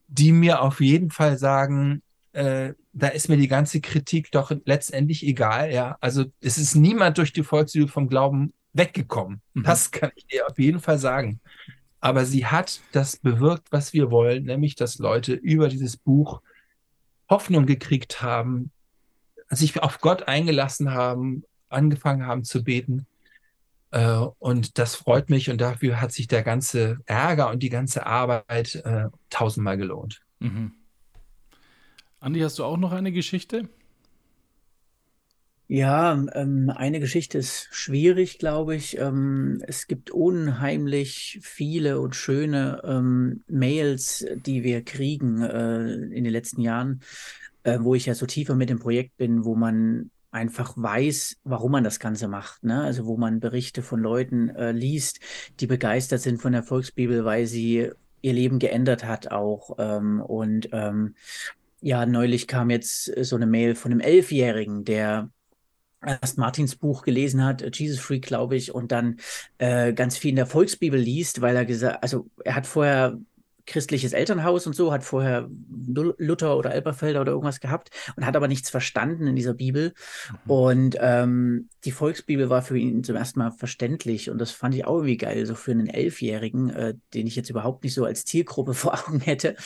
[0.09, 2.01] die mir auf jeden Fall sagen,
[2.33, 5.71] äh, da ist mir die ganze Kritik doch letztendlich egal.
[5.71, 9.43] Ja, also es ist niemand durch die Volksbibel vom Glauben weggekommen.
[9.53, 9.65] Mhm.
[9.65, 11.41] Das kann ich dir auf jeden Fall sagen.
[12.01, 16.41] Aber sie hat das bewirkt, was wir wollen, nämlich dass Leute über dieses Buch
[17.33, 18.71] Hoffnung gekriegt haben,
[19.49, 23.07] sich auf Gott eingelassen haben, angefangen haben zu beten.
[23.91, 28.05] Äh, und das freut mich und dafür hat sich der ganze Ärger und die ganze
[28.05, 30.21] Arbeit äh, tausendmal gelohnt.
[30.41, 30.73] Mhm.
[32.21, 33.69] Andi, hast du auch noch eine Geschichte?
[35.75, 38.99] Ja, ähm, eine Geschichte ist schwierig, glaube ich.
[38.99, 46.31] Ähm, es gibt unheimlich viele und schöne ähm, Mails, die wir kriegen äh, in den
[46.31, 47.01] letzten Jahren,
[47.63, 51.73] äh, wo ich ja so tiefer mit dem Projekt bin, wo man einfach weiß, warum
[51.73, 52.63] man das Ganze macht.
[52.65, 52.83] Ne?
[52.83, 55.21] Also wo man Berichte von Leuten äh, liest,
[55.59, 57.89] die begeistert sind von der Volksbibel, weil sie
[58.21, 59.77] ihr Leben geändert hat auch.
[59.79, 61.15] Ähm, und ähm,
[61.81, 65.31] ja, neulich kam jetzt so eine Mail von einem Elfjährigen, der
[66.05, 69.19] erst Martins Buch gelesen hat, Jesus Freak, glaube ich, und dann
[69.59, 73.19] äh, ganz viel in der Volksbibel liest, weil er gesagt, also er hat vorher
[73.67, 75.49] christliches Elternhaus und so, hat vorher
[76.19, 79.95] Luther oder Elberfelder oder irgendwas gehabt und hat aber nichts verstanden in dieser Bibel.
[80.45, 80.51] Mhm.
[80.51, 84.85] Und ähm, die Volksbibel war für ihn zum ersten Mal verständlich und das fand ich
[84.85, 88.25] auch irgendwie geil, so für einen Elfjährigen, äh, den ich jetzt überhaupt nicht so als
[88.25, 89.57] Zielgruppe vor Augen hätte.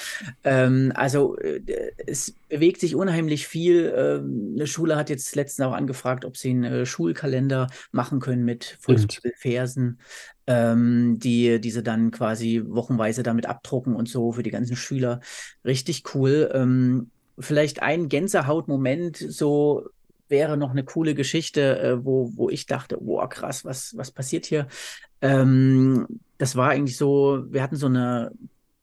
[0.44, 1.60] Ähm, also äh,
[2.06, 3.92] es bewegt sich unheimlich viel.
[3.96, 8.44] Ähm, eine Schule hat jetzt letztens auch angefragt, ob sie einen äh, Schulkalender machen können
[8.44, 9.98] mit Volksbibelversen
[10.46, 15.20] ähm, die diese dann quasi wochenweise damit abdrucken und so für die ganzen Schüler.
[15.64, 16.50] Richtig cool.
[16.54, 19.88] Ähm, vielleicht ein Gänsehautmoment, so
[20.28, 24.46] wäre noch eine coole Geschichte, äh, wo, wo ich dachte, wow, krass, was, was passiert
[24.46, 24.66] hier?
[25.20, 26.06] Ähm,
[26.38, 28.32] das war eigentlich so, wir hatten so eine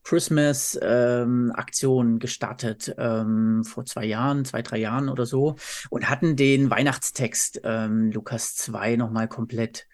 [0.04, 5.56] Christmas-Aktion ähm, gestartet ähm, vor zwei Jahren, zwei, drei Jahren oder so
[5.89, 9.88] und hatten den Weihnachtstext ähm, Lukas 2 nochmal komplett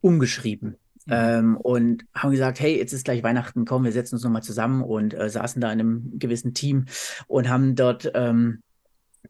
[0.00, 0.76] umgeschrieben.
[1.06, 1.12] Mhm.
[1.12, 4.82] Ähm, und haben gesagt, hey, jetzt ist gleich Weihnachten, komm, wir setzen uns nochmal zusammen
[4.82, 6.86] und äh, saßen da in einem gewissen Team
[7.26, 8.62] und haben dort ähm,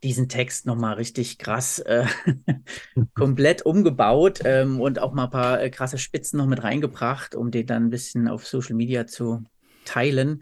[0.03, 2.07] diesen Text nochmal richtig krass äh,
[3.14, 7.51] komplett umgebaut ähm, und auch mal ein paar äh, krasse Spitzen noch mit reingebracht, um
[7.51, 9.45] den dann ein bisschen auf Social Media zu
[9.87, 10.41] teilen.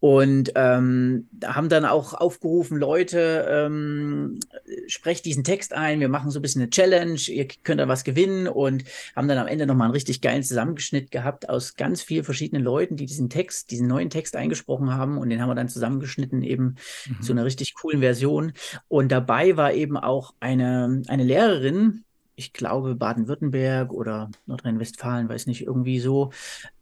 [0.00, 4.40] Und ähm, haben dann auch aufgerufen, Leute, ähm,
[4.88, 8.02] sprecht diesen Text ein, wir machen so ein bisschen eine Challenge, ihr könnt da was
[8.02, 8.82] gewinnen und
[9.14, 12.96] haben dann am Ende nochmal einen richtig geilen Zusammenschnitt gehabt aus ganz vielen verschiedenen Leuten,
[12.96, 16.74] die diesen Text, diesen neuen Text eingesprochen haben und den haben wir dann zusammengeschnitten eben
[17.06, 17.22] mhm.
[17.22, 18.54] zu einer richtig coolen Version.
[18.88, 22.02] Und dabei war eben auch eine, eine Lehrerin,
[22.34, 26.32] ich glaube Baden-Württemberg oder Nordrhein-Westfalen, weiß nicht, irgendwie so,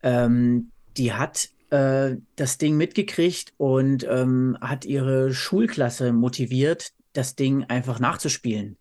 [0.03, 7.65] ähm, die hat äh, das Ding mitgekriegt und ähm, hat ihre Schulklasse motiviert, das Ding
[7.65, 8.77] einfach nachzuspielen.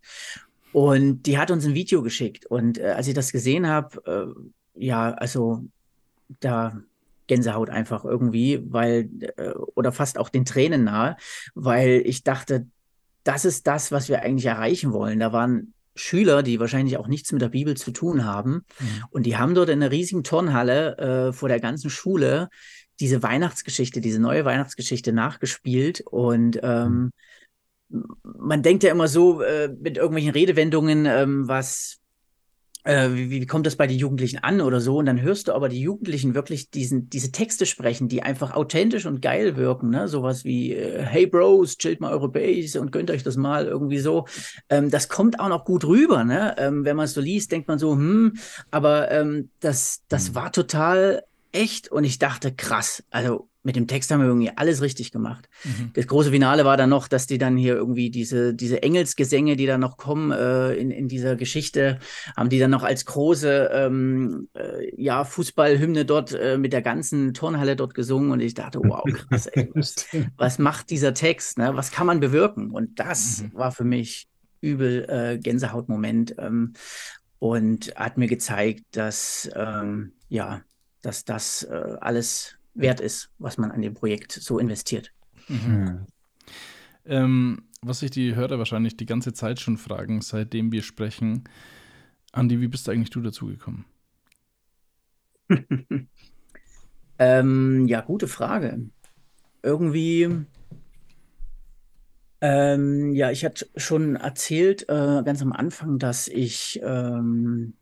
[0.72, 2.46] Und die hat uns ein Video geschickt.
[2.46, 4.34] Und äh, als ich das gesehen habe,
[4.76, 5.64] äh, ja, also
[6.40, 6.80] da
[7.26, 11.16] Gänsehaut einfach irgendwie, weil, äh, oder fast auch den Tränen nahe,
[11.54, 12.66] weil ich dachte,
[13.24, 15.20] das ist das, was wir eigentlich erreichen wollen.
[15.20, 18.64] Da waren Schüler, die wahrscheinlich auch nichts mit der Bibel zu tun haben.
[18.78, 19.04] Mhm.
[19.10, 22.48] Und die haben dort in einer riesigen Turnhalle äh, vor der ganzen Schule
[23.00, 26.02] diese Weihnachtsgeschichte, diese neue Weihnachtsgeschichte nachgespielt.
[26.02, 27.10] Und ähm,
[28.22, 31.98] man denkt ja immer so äh, mit irgendwelchen Redewendungen, ähm, was,
[32.84, 34.98] äh, wie, wie, kommt das bei den Jugendlichen an oder so?
[34.98, 39.06] Und dann hörst du aber die Jugendlichen wirklich diesen, diese Texte sprechen, die einfach authentisch
[39.06, 39.90] und geil wirken.
[39.90, 40.06] Ne?
[40.06, 43.98] Sowas wie, äh, hey Bros, chillt mal eure Base und gönnt euch das mal irgendwie
[43.98, 44.26] so.
[44.68, 46.24] Ähm, das kommt auch noch gut rüber.
[46.24, 46.54] Ne?
[46.58, 48.34] Ähm, wenn man es so liest, denkt man so, hm,
[48.70, 50.34] aber ähm, das, das mhm.
[50.36, 54.80] war total echt und ich dachte, krass, also mit dem Text haben wir irgendwie alles
[54.80, 55.48] richtig gemacht.
[55.64, 55.90] Mhm.
[55.92, 59.66] Das große Finale war dann noch, dass die dann hier irgendwie diese, diese Engelsgesänge, die
[59.66, 61.98] da noch kommen äh, in, in dieser Geschichte,
[62.36, 67.34] haben die dann noch als große ähm, äh, ja, Fußballhymne dort äh, mit der ganzen
[67.34, 70.06] Turnhalle dort gesungen und ich dachte, wow, krass, ey, was,
[70.38, 71.72] was, macht dieser Text, ne?
[71.74, 72.70] was kann man bewirken?
[72.70, 73.54] Und das mhm.
[73.54, 74.28] war für mich
[74.62, 76.72] übel äh, Gänsehautmoment ähm,
[77.38, 80.62] und hat mir gezeigt, dass ähm, ja,
[81.02, 85.12] dass das äh, alles wert ist, was man an dem Projekt so investiert.
[85.48, 85.64] Mhm.
[85.64, 86.06] Hm.
[87.06, 91.44] Ähm, was sich die Hörer wahrscheinlich die ganze Zeit schon fragen, seitdem wir sprechen,
[92.32, 93.84] Andi, wie bist du eigentlich du dazugekommen?
[97.18, 98.90] ähm, ja, gute Frage.
[99.62, 100.44] Irgendwie,
[102.40, 107.74] ähm, ja, ich hatte schon erzählt äh, ganz am Anfang, dass ich ähm,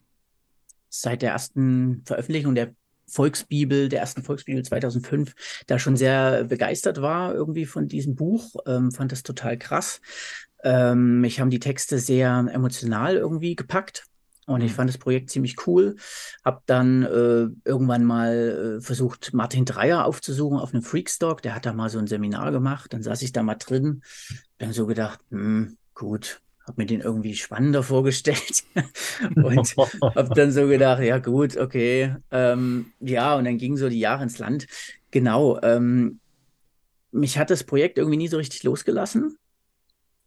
[0.89, 2.75] seit der ersten Veröffentlichung der
[3.09, 5.35] Volksbibel, der ersten Volksbibel 2005,
[5.67, 10.01] da schon sehr begeistert war irgendwie von diesem Buch, ähm, fand das total krass.
[10.63, 14.05] Ähm, mich haben die Texte sehr emotional irgendwie gepackt.
[14.47, 14.77] Und ich mhm.
[14.77, 15.97] fand das Projekt ziemlich cool.
[16.43, 21.43] Hab dann äh, irgendwann mal äh, versucht, Martin Dreier aufzusuchen auf einem Freakstock.
[21.43, 22.95] Der hat da mal so ein Seminar gemacht.
[22.95, 24.03] Dann saß ich da mal drin.
[24.57, 28.65] Dann so gedacht, hm, gut, habe mir den irgendwie spannender vorgestellt
[29.37, 34.01] und habe dann so gedacht, ja gut, okay, ähm, ja, und dann ging so die
[34.01, 34.67] Jahre ins Land.
[35.11, 36.21] Genau, ähm,
[37.11, 39.39] mich hat das Projekt irgendwie nie so richtig losgelassen.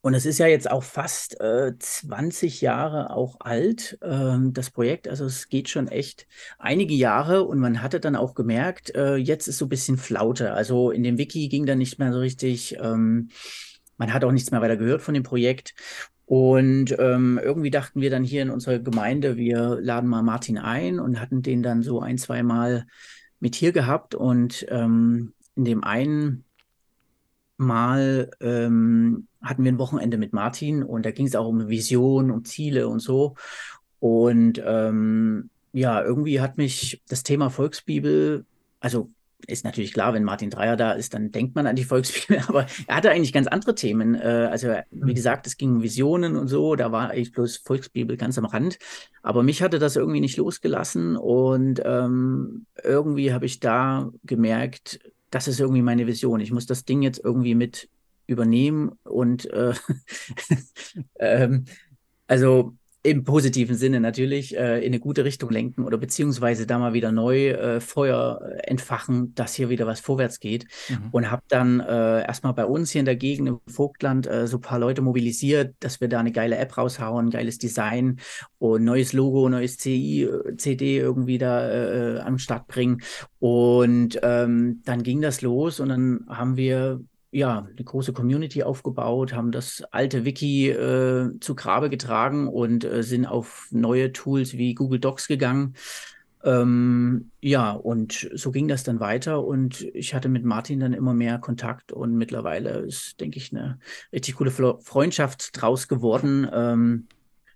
[0.04, 5.08] Und es ist ja jetzt auch fast äh, 20 Jahre auch alt, äh, das Projekt.
[5.08, 6.28] Also es geht schon echt
[6.58, 10.54] einige Jahre und man hatte dann auch gemerkt, äh, jetzt ist so ein bisschen Flaute.
[10.54, 12.78] Also in dem Wiki ging dann nicht mehr so richtig.
[12.82, 13.30] Ähm,
[13.98, 15.76] man hat auch nichts mehr weiter gehört von dem Projekt.
[16.32, 20.98] Und ähm, irgendwie dachten wir dann hier in unserer Gemeinde, wir laden mal Martin ein
[20.98, 22.88] und hatten den dann so ein, zwei Mal
[23.42, 24.16] mit hier gehabt.
[24.16, 26.46] Und ähm, in dem einen
[27.58, 32.32] Mal ähm, hatten wir ein Wochenende mit Martin und da ging es auch um Vision,
[32.32, 33.36] um Ziele und so.
[34.00, 38.46] Und ähm, ja, irgendwie hat mich das Thema Volksbibel,
[38.80, 39.10] also
[39.48, 42.66] ist natürlich klar, wenn Martin Dreier da ist, dann denkt man an die Volksbibel, aber
[42.88, 44.16] er hatte eigentlich ganz andere Themen.
[44.16, 45.16] Äh, also, wie mhm.
[45.16, 48.78] gesagt, es ging um Visionen und so, da war eigentlich bloß Volksbibel ganz am Rand.
[49.24, 55.48] Aber mich hatte das irgendwie nicht losgelassen und ähm, irgendwie habe ich da gemerkt, das
[55.48, 56.42] ist irgendwie meine Vision.
[56.42, 57.90] Ich muss das Ding jetzt irgendwie mit
[58.28, 59.74] übernehmen und äh,
[61.20, 61.66] ähm,
[62.28, 66.94] also im positiven Sinne natürlich äh, in eine gute Richtung lenken oder beziehungsweise da mal
[66.94, 70.68] wieder neu äh, Feuer äh, entfachen, dass hier wieder was vorwärts geht.
[70.88, 71.10] Mhm.
[71.12, 74.58] Und habe dann äh, erstmal bei uns hier in der Gegend im Vogtland äh, so
[74.58, 78.20] ein paar Leute mobilisiert, dass wir da eine geile App raushauen, geiles Design
[78.60, 83.02] und neues Logo, neues CI, äh, CD irgendwie da äh, am Start bringen.
[83.40, 87.02] Und ähm, dann ging das los und dann haben wir
[87.32, 93.04] ja, eine große Community aufgebaut, haben das alte Wiki äh, zu Grabe getragen und äh,
[93.04, 95.76] sind auf neue Tools wie Google Docs gegangen.
[96.44, 101.14] Ähm, ja, und so ging das dann weiter und ich hatte mit Martin dann immer
[101.14, 103.80] mehr Kontakt und mittlerweile ist, denke ich, eine
[104.12, 106.50] richtig coole Freundschaft draus geworden.
[106.52, 107.08] Ähm,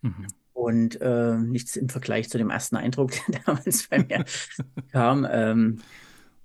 [0.02, 0.28] mhm.
[0.54, 4.24] Und äh, nichts im Vergleich zu dem ersten Eindruck, der damals bei mir
[4.92, 5.28] kam.
[5.30, 5.80] Ähm,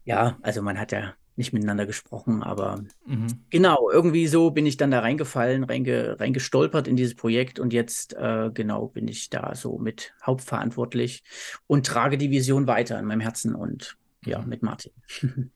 [0.04, 3.28] ja, also man hat ja nicht miteinander gesprochen, aber mhm.
[3.50, 8.14] genau, irgendwie so bin ich dann da reingefallen, reinge, reingestolpert in dieses Projekt und jetzt
[8.14, 11.22] äh, genau bin ich da so mit hauptverantwortlich
[11.66, 14.48] und trage die Vision weiter in meinem Herzen und ja, mhm.
[14.48, 14.92] mit Martin.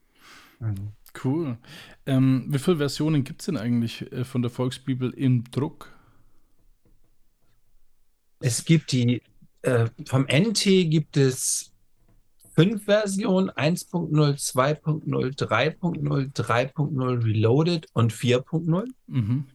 [1.22, 1.58] Cool.
[2.06, 5.92] Ähm, wie viele Versionen gibt es denn eigentlich äh, von der Volksbibel im Druck?
[8.40, 9.22] Es gibt die,
[9.62, 11.73] äh, vom NT gibt es
[12.54, 18.84] 5 Version, 1.0, 2.0, 3.0, 3.0 Reloaded und 4.0.
[19.06, 19.46] Mhm.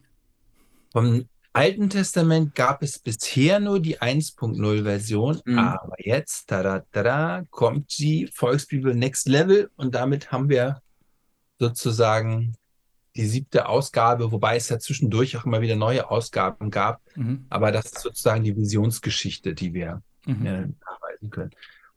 [0.92, 5.58] Vom Alten Testament gab es bisher nur die 1.0 Version, mhm.
[5.58, 10.80] aber jetzt tada, tada, kommt die Volksbibel Next Level und damit haben wir
[11.58, 12.54] sozusagen
[13.16, 17.00] die siebte Ausgabe, wobei es ja zwischendurch auch immer wieder neue Ausgaben gab.
[17.16, 17.46] Mhm.
[17.48, 20.46] Aber das ist sozusagen die Visionsgeschichte, die wir mhm.
[20.46, 21.50] äh, nachweisen können.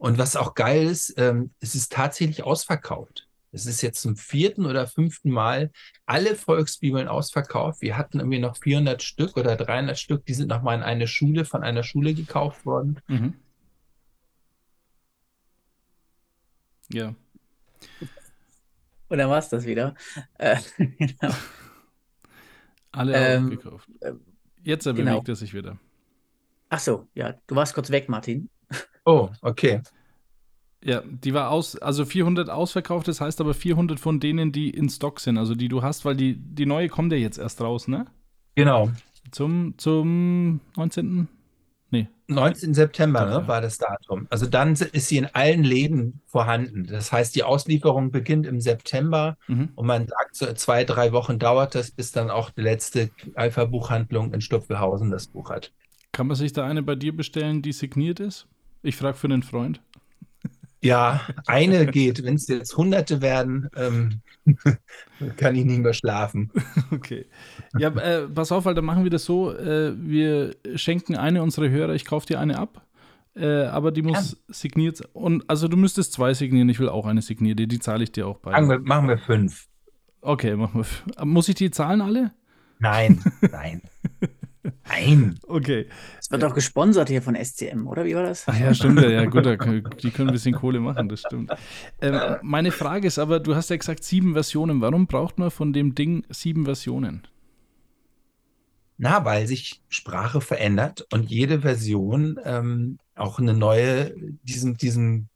[0.04, 3.30] Und was auch geil ist, ähm, es ist tatsächlich ausverkauft.
[3.54, 5.72] Es ist jetzt zum vierten oder fünften Mal
[6.06, 7.82] alle Volksbibeln ausverkauft.
[7.82, 11.46] Wir hatten irgendwie noch 400 Stück oder 300 Stück, die sind nochmal in eine Schule,
[11.46, 13.00] von einer Schule gekauft worden.
[13.08, 13.36] Mhm.
[16.90, 17.16] Ja.
[19.08, 19.96] Und dann war es das wieder.
[20.38, 21.34] Äh, genau.
[22.92, 23.88] Alle ähm, gekauft.
[24.64, 25.24] Jetzt bewegt genau.
[25.26, 25.80] er sich wieder.
[26.68, 28.50] Ach so, ja, du warst kurz weg, Martin.
[29.06, 29.82] Oh, okay.
[30.84, 34.90] Ja, die war aus, also 400 ausverkauft, das heißt aber 400 von denen, die in
[34.90, 37.88] Stock sind, also die du hast, weil die, die neue kommt ja jetzt erst raus,
[37.88, 38.06] ne?
[38.56, 38.92] Genau.
[39.32, 41.28] Zum, zum 19.
[41.90, 42.08] Nee.
[42.28, 42.74] 19.
[42.74, 44.28] September ne, war das Datum.
[44.30, 46.86] Also dann ist sie in allen Läden vorhanden.
[46.88, 49.70] Das heißt, die Auslieferung beginnt im September mhm.
[49.76, 54.34] und man sagt, so zwei, drei Wochen dauert das, bis dann auch die letzte Alpha-Buchhandlung
[54.34, 55.72] in Stupfelhausen das Buch hat.
[56.12, 58.48] Kann man sich da eine bei dir bestellen, die signiert ist?
[58.84, 59.82] Ich frage für einen Freund.
[60.82, 62.26] Ja, eine geht.
[62.26, 64.22] Wenn es jetzt Hunderte werden, ähm,
[65.38, 66.52] kann ich nicht mehr schlafen.
[66.92, 67.26] Okay.
[67.80, 71.70] Ja, äh, pass auf, weil dann machen wir das so: äh, Wir schenken eine unserer
[71.70, 72.86] Hörer, ich kaufe dir eine ab.
[73.36, 74.54] Äh, aber die muss ja.
[74.54, 78.12] signiert und also du müsstest zwei signieren, ich will auch eine signierte, die zahle ich
[78.12, 78.52] dir auch bei.
[78.52, 79.68] Machen wir, machen wir fünf.
[80.22, 81.26] Okay, machen wir.
[81.26, 82.32] Muss ich die zahlen alle?
[82.78, 83.82] Nein, nein.
[84.88, 85.40] Nein.
[85.48, 85.88] Okay.
[86.20, 88.46] Es wird auch gesponsert hier von SCM, oder wie war das?
[88.48, 89.02] Ach ja, stimmt.
[89.02, 89.46] Ja, gut,
[90.02, 91.52] die können ein bisschen Kohle machen, das stimmt.
[92.02, 94.82] Ähm, meine Frage ist aber, du hast ja gesagt sieben Versionen.
[94.82, 97.28] Warum braucht man von dem Ding sieben Versionen?
[98.98, 105.28] Na, weil sich Sprache verändert und jede Version ähm, auch eine neue, diesem, diesem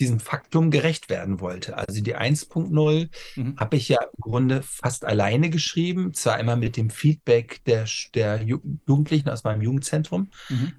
[0.00, 1.76] diesem Faktum gerecht werden wollte.
[1.76, 3.56] Also die 1.0 mhm.
[3.56, 8.42] habe ich ja im Grunde fast alleine geschrieben, zwar immer mit dem Feedback der, der
[8.42, 10.30] Jugendlichen aus meinem Jugendzentrum.
[10.48, 10.72] Mhm.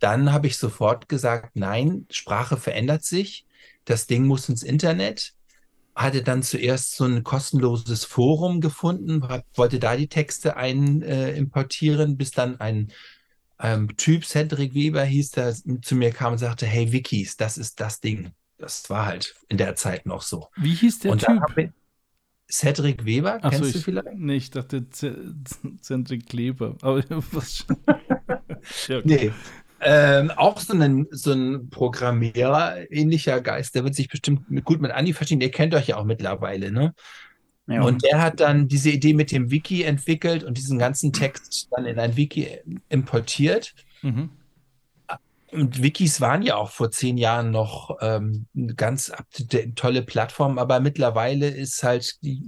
[0.00, 3.46] Dann habe ich sofort gesagt, nein, Sprache verändert sich,
[3.84, 5.34] das Ding muss ins Internet.
[5.94, 9.22] Hatte dann zuerst so ein kostenloses Forum gefunden,
[9.54, 12.92] wollte da die Texte ein äh, importieren, bis dann ein
[13.60, 15.52] ähm, Typ, Cedric Weber hieß, der
[15.82, 19.56] zu mir kam und sagte, hey Wikis, das ist das Ding das war halt in
[19.56, 20.48] der Zeit noch so.
[20.56, 21.72] Wie hieß der und Typ?
[22.50, 24.14] Cedric Weber, Ach kennst so, du vielleicht?
[24.14, 26.76] Nee, ich dachte Cedric Kleber.
[26.80, 27.02] Aber
[27.32, 27.66] was?
[28.88, 29.02] ja, okay.
[29.04, 29.32] Nee.
[29.80, 34.90] Ähm, auch so ein, so ein Programmierer, ähnlicher Geist, der wird sich bestimmt gut mit
[34.90, 35.40] Andi verstehen.
[35.40, 36.94] Ihr kennt euch ja auch mittlerweile, ne?
[37.68, 37.82] Ja.
[37.82, 41.84] Und der hat dann diese Idee mit dem Wiki entwickelt und diesen ganzen Text dann
[41.84, 42.48] in ein Wiki
[42.88, 43.74] importiert.
[44.02, 44.30] Mhm.
[45.50, 49.12] Und Wikis waren ja auch vor zehn Jahren noch ähm, eine ganz
[49.76, 52.42] tolle Plattform, aber mittlerweile ist halt, die,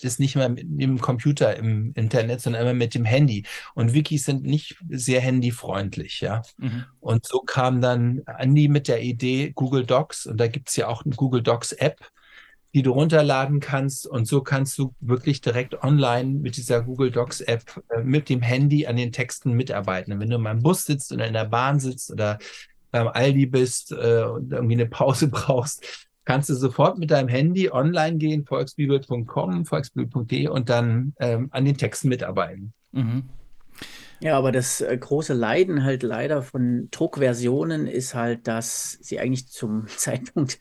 [0.00, 3.44] ist nicht mehr mit dem Computer im Internet, sondern immer mit dem Handy.
[3.74, 6.42] Und Wikis sind nicht sehr handyfreundlich, ja.
[6.56, 6.84] Mhm.
[7.00, 10.88] Und so kam dann Andy mit der Idee Google Docs, und da gibt es ja
[10.88, 11.98] auch eine Google Docs App,
[12.74, 14.06] die du runterladen kannst.
[14.06, 18.42] Und so kannst du wirklich direkt online mit dieser Google Docs App äh, mit dem
[18.42, 20.12] Handy an den Texten mitarbeiten.
[20.12, 22.38] Und wenn du mal im Bus sitzt oder in der Bahn sitzt oder
[22.90, 27.70] beim Aldi bist äh, und irgendwie eine Pause brauchst, kannst du sofort mit deinem Handy
[27.70, 32.72] online gehen, volksbibel.com, volksbibel.de und dann ähm, an den Texten mitarbeiten.
[32.92, 33.24] Mhm.
[34.20, 39.48] Ja, aber das äh, große Leiden halt leider von Druckversionen ist halt, dass sie eigentlich
[39.48, 40.58] zum Zeitpunkt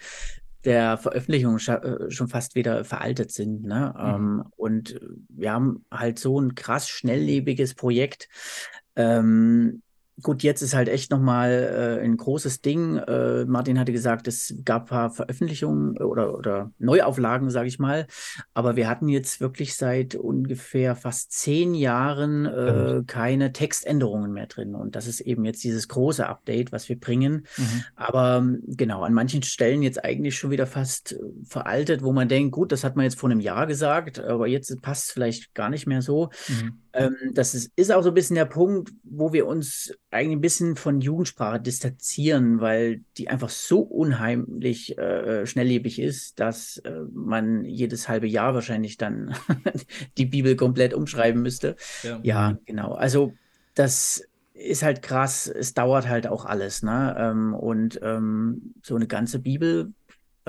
[0.65, 3.63] der Veröffentlichung äh, schon fast wieder veraltet sind.
[3.63, 3.93] Ne?
[3.97, 4.05] Mhm.
[4.05, 4.99] Ähm, und
[5.29, 8.27] wir haben halt so ein krass schnelllebiges Projekt.
[8.95, 9.81] Ähm,
[10.21, 12.97] Gut, jetzt ist halt echt nochmal äh, ein großes Ding.
[12.97, 18.07] Äh, Martin hatte gesagt, es gab ein paar Veröffentlichungen oder, oder Neuauflagen, sage ich mal.
[18.53, 24.75] Aber wir hatten jetzt wirklich seit ungefähr fast zehn Jahren äh, keine Textänderungen mehr drin.
[24.75, 27.45] Und das ist eben jetzt dieses große Update, was wir bringen.
[27.57, 27.83] Mhm.
[27.95, 32.51] Aber genau, an manchen Stellen jetzt eigentlich schon wieder fast äh, veraltet, wo man denkt,
[32.51, 35.69] gut, das hat man jetzt vor einem Jahr gesagt, aber jetzt passt es vielleicht gar
[35.69, 36.29] nicht mehr so.
[36.47, 36.81] Mhm.
[36.93, 40.41] Ähm, das ist, ist auch so ein bisschen der Punkt, wo wir uns eigentlich ein
[40.41, 47.65] bisschen von Jugendsprache distanzieren, weil die einfach so unheimlich äh, schnelllebig ist, dass äh, man
[47.65, 49.35] jedes halbe Jahr wahrscheinlich dann
[50.17, 51.75] die Bibel komplett umschreiben müsste.
[52.03, 52.19] Ja.
[52.23, 52.93] ja, genau.
[52.93, 53.33] Also
[53.75, 54.23] das
[54.53, 55.47] ist halt krass.
[55.47, 56.83] Es dauert halt auch alles.
[56.83, 57.15] Ne?
[57.17, 59.93] Ähm, und ähm, so eine ganze Bibel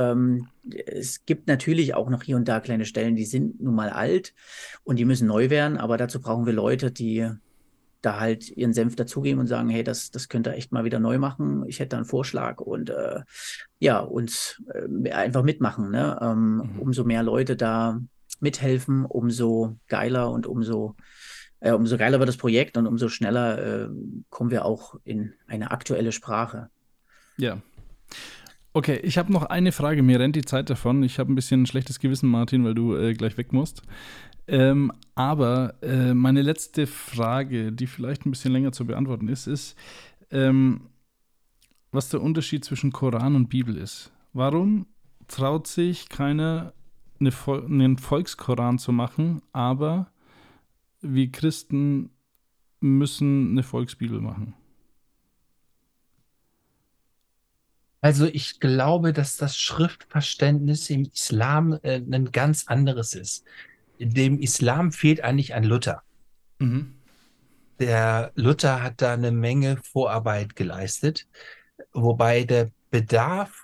[0.00, 0.48] ähm,
[0.86, 4.34] es gibt natürlich auch noch hier und da kleine Stellen, die sind nun mal alt
[4.82, 7.28] und die müssen neu werden, aber dazu brauchen wir Leute, die
[8.02, 10.98] da halt ihren Senf dazugeben und sagen, hey, das, das könnt ihr echt mal wieder
[10.98, 11.64] neu machen.
[11.66, 13.20] Ich hätte da einen Vorschlag und äh,
[13.78, 15.90] ja, uns äh, einfach mitmachen.
[15.90, 16.18] Ne?
[16.22, 16.78] Ähm, mhm.
[16.78, 18.00] Umso mehr Leute da
[18.40, 20.96] mithelfen, umso geiler und umso,
[21.60, 23.88] äh, umso geiler wird das Projekt und umso schneller äh,
[24.30, 26.70] kommen wir auch in eine aktuelle Sprache.
[27.36, 27.60] Ja.
[28.72, 30.02] Okay, ich habe noch eine Frage.
[30.02, 31.02] Mir rennt die Zeit davon.
[31.02, 33.82] Ich habe ein bisschen ein schlechtes Gewissen, Martin, weil du äh, gleich weg musst.
[34.46, 39.76] Ähm, aber äh, meine letzte Frage, die vielleicht ein bisschen länger zu beantworten ist, ist,
[40.30, 40.88] ähm,
[41.90, 44.12] was der Unterschied zwischen Koran und Bibel ist.
[44.32, 44.86] Warum
[45.26, 46.72] traut sich keiner
[47.18, 50.12] eine Vol einen Volkskoran zu machen, aber
[51.00, 52.10] wir Christen
[52.80, 54.54] müssen eine Volksbibel machen?
[58.00, 63.44] Also ich glaube, dass das Schriftverständnis im Islam äh, ein ganz anderes ist.
[63.98, 66.02] Dem Islam fehlt eigentlich ein Luther.
[66.58, 66.94] Mhm.
[67.78, 71.26] Der Luther hat da eine Menge Vorarbeit geleistet,
[71.92, 73.62] wobei der Bedarf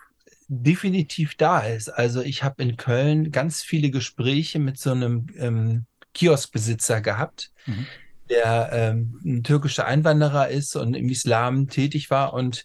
[0.48, 1.88] definitiv da ist.
[1.88, 7.86] Also ich habe in Köln ganz viele Gespräche mit so einem ähm, Kioskbesitzer gehabt, mhm.
[8.30, 12.64] der ähm, ein türkischer Einwanderer ist und im Islam tätig war und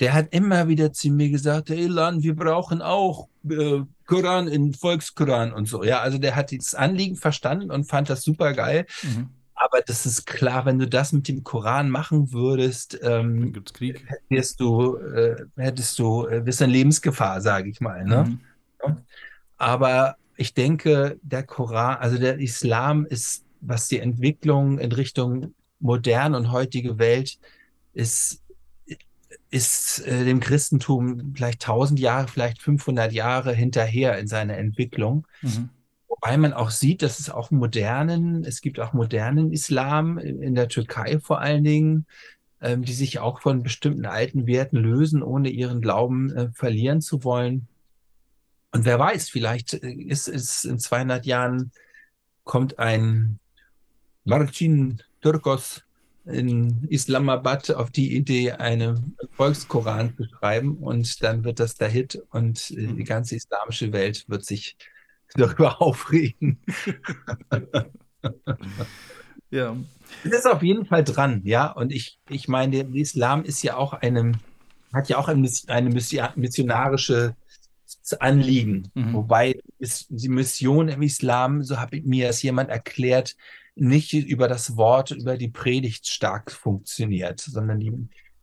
[0.00, 4.74] der hat immer wieder zu mir gesagt, hey Lan, wir brauchen auch äh, Koran in
[4.74, 5.82] Volkskoran und so.
[5.84, 8.86] Ja, also der hat das Anliegen verstanden und fand das super geil.
[9.02, 9.30] Mhm.
[9.54, 14.06] Aber das ist klar, wenn du das mit dem Koran machen würdest, ähm, gibt's Krieg.
[14.28, 18.04] Hättest du, äh, hättest du, äh, bist in Lebensgefahr, sage ich mal.
[18.04, 18.24] Ne?
[18.24, 18.40] Mhm.
[18.82, 18.96] Ja.
[19.56, 26.36] Aber ich denke, der Koran, also der Islam ist, was die Entwicklung in Richtung moderne
[26.36, 27.38] und heutige Welt
[27.94, 28.42] ist,
[29.50, 35.26] ist äh, dem Christentum vielleicht 1000 Jahre, vielleicht 500 Jahre hinterher in seiner Entwicklung.
[35.42, 35.70] Mhm.
[36.08, 40.68] Wobei man auch sieht, dass es auch modernen, es gibt auch modernen Islam in, der
[40.68, 42.06] Türkei vor allen Dingen,
[42.60, 47.22] ähm, die sich auch von bestimmten alten Werten lösen, ohne ihren Glauben äh, verlieren zu
[47.22, 47.68] wollen.
[48.72, 51.70] Und wer weiß, vielleicht äh, ist es in 200 Jahren
[52.44, 53.38] kommt ein
[54.24, 55.85] Marcin Turkos
[56.26, 62.22] in Islamabad auf die Idee, einen Volkskoran zu schreiben und dann wird das der Hit
[62.30, 64.76] und äh, die ganze islamische Welt wird sich
[65.34, 66.60] darüber aufregen.
[69.50, 69.76] ja.
[70.24, 71.70] Es ist auf jeden Fall dran, ja.
[71.70, 74.36] Und ich, ich meine, der Islam ist ja auch einem,
[74.92, 77.34] hat ja auch ein, eine missionarische
[78.20, 78.90] Anliegen.
[78.94, 79.14] Mhm.
[79.14, 83.36] Wobei ist die Mission im Islam, so habe ich mir das jemand erklärt,
[83.76, 87.92] nicht über das Wort, über die Predigt stark funktioniert, sondern die,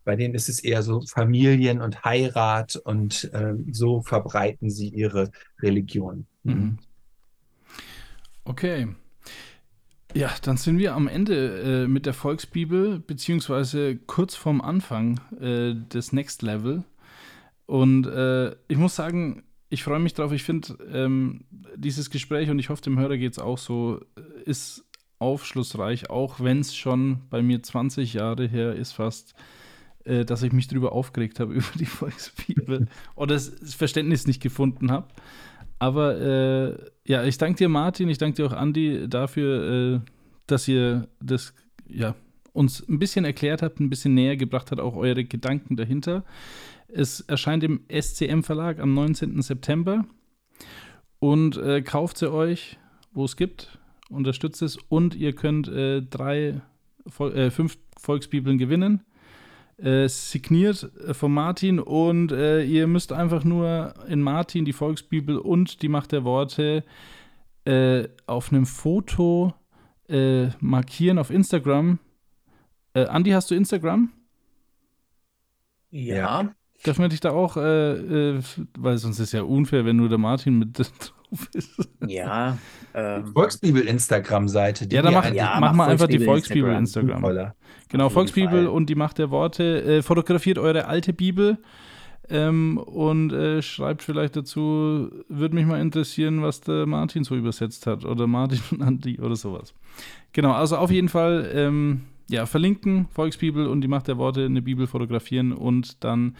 [0.04, 5.30] bei denen ist es eher so Familien und Heirat und äh, so verbreiten sie ihre
[5.60, 6.26] Religion.
[6.44, 6.78] Mhm.
[8.44, 8.88] Okay.
[10.14, 15.74] Ja, dann sind wir am Ende äh, mit der Volksbibel, beziehungsweise kurz vorm Anfang äh,
[15.74, 16.84] des Next Level.
[17.66, 20.30] Und äh, ich muss sagen, ich freue mich drauf.
[20.30, 24.02] Ich finde, ähm, dieses Gespräch, und ich hoffe, dem Hörer geht es auch so,
[24.44, 24.84] ist
[25.24, 29.34] aufschlussreich, auch wenn es schon bei mir 20 Jahre her ist, fast,
[30.04, 34.90] äh, dass ich mich darüber aufgeregt habe, über die Volksbibel oder das Verständnis nicht gefunden
[34.90, 35.08] habe.
[35.78, 40.10] Aber äh, ja, ich danke dir, Martin, ich danke dir auch, Andi, dafür, äh,
[40.46, 41.54] dass ihr das
[41.88, 42.14] ja,
[42.52, 46.24] uns ein bisschen erklärt habt, ein bisschen näher gebracht habt, auch eure Gedanken dahinter.
[46.88, 49.42] Es erscheint im SCM Verlag am 19.
[49.42, 50.04] September
[51.18, 52.78] und äh, kauft sie euch,
[53.12, 53.78] wo es gibt,
[54.10, 56.60] unterstützt es und ihr könnt äh, drei,
[57.18, 59.04] äh, fünf Volksbibeln gewinnen
[59.78, 65.38] äh, signiert äh, von Martin und äh, ihr müsst einfach nur in Martin die Volksbibel
[65.38, 66.84] und die Macht der Worte
[67.64, 69.54] äh, auf einem Foto
[70.08, 71.98] äh, markieren auf Instagram.
[72.92, 74.10] Äh, Andi, hast du Instagram?
[75.90, 76.54] Ja.
[76.84, 80.76] Dürfen wir dich da auch, weil sonst ist ja unfair, wenn nur der Martin mit
[81.34, 81.88] drauf ist.
[82.06, 82.58] Ja.
[82.94, 84.86] Ähm, Volksbibel-Instagram-Seite.
[84.90, 87.24] Ja, dann mach, ja, mach, mach mal einfach die Volksbibel-Instagram.
[87.24, 87.52] Instagram.
[87.88, 89.82] Genau, Volksbibel und die Macht der Worte.
[89.82, 91.58] Äh, fotografiert eure alte Bibel
[92.28, 97.86] ähm, und äh, schreibt vielleicht dazu, würde mich mal interessieren, was der Martin so übersetzt
[97.86, 99.74] hat oder Martin und Andi oder sowas.
[100.32, 104.62] Genau, also auf jeden Fall ähm, ja, verlinken, Volksbibel und die Macht der Worte, eine
[104.62, 106.36] Bibel fotografieren und dann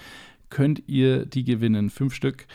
[0.51, 1.91] könnt ihr die gewinnen.
[1.91, 2.47] Fünf Stück.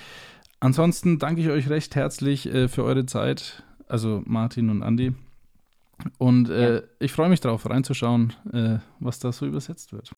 [0.59, 5.13] Ansonsten danke ich euch recht herzlich äh, für eure Zeit, also Martin und Andi.
[6.17, 6.81] Und äh, ja.
[6.99, 10.11] ich freue mich darauf, reinzuschauen, äh, was da so übersetzt wird.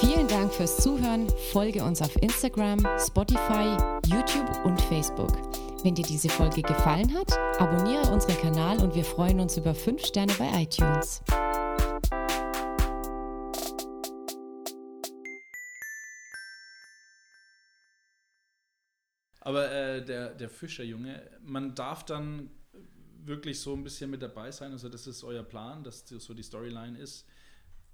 [0.00, 1.28] Vielen Dank fürs Zuhören.
[1.52, 3.76] Folge uns auf Instagram, Spotify,
[4.06, 5.32] YouTube und Facebook.
[5.84, 10.04] Wenn dir diese Folge gefallen hat, abonniere unseren Kanal und wir freuen uns über 5
[10.04, 11.22] Sterne bei iTunes.
[19.44, 22.50] Aber äh, der, der Fischerjunge, man darf dann
[23.24, 24.72] wirklich so ein bisschen mit dabei sein?
[24.72, 27.28] Also das ist euer Plan, dass so die Storyline ist,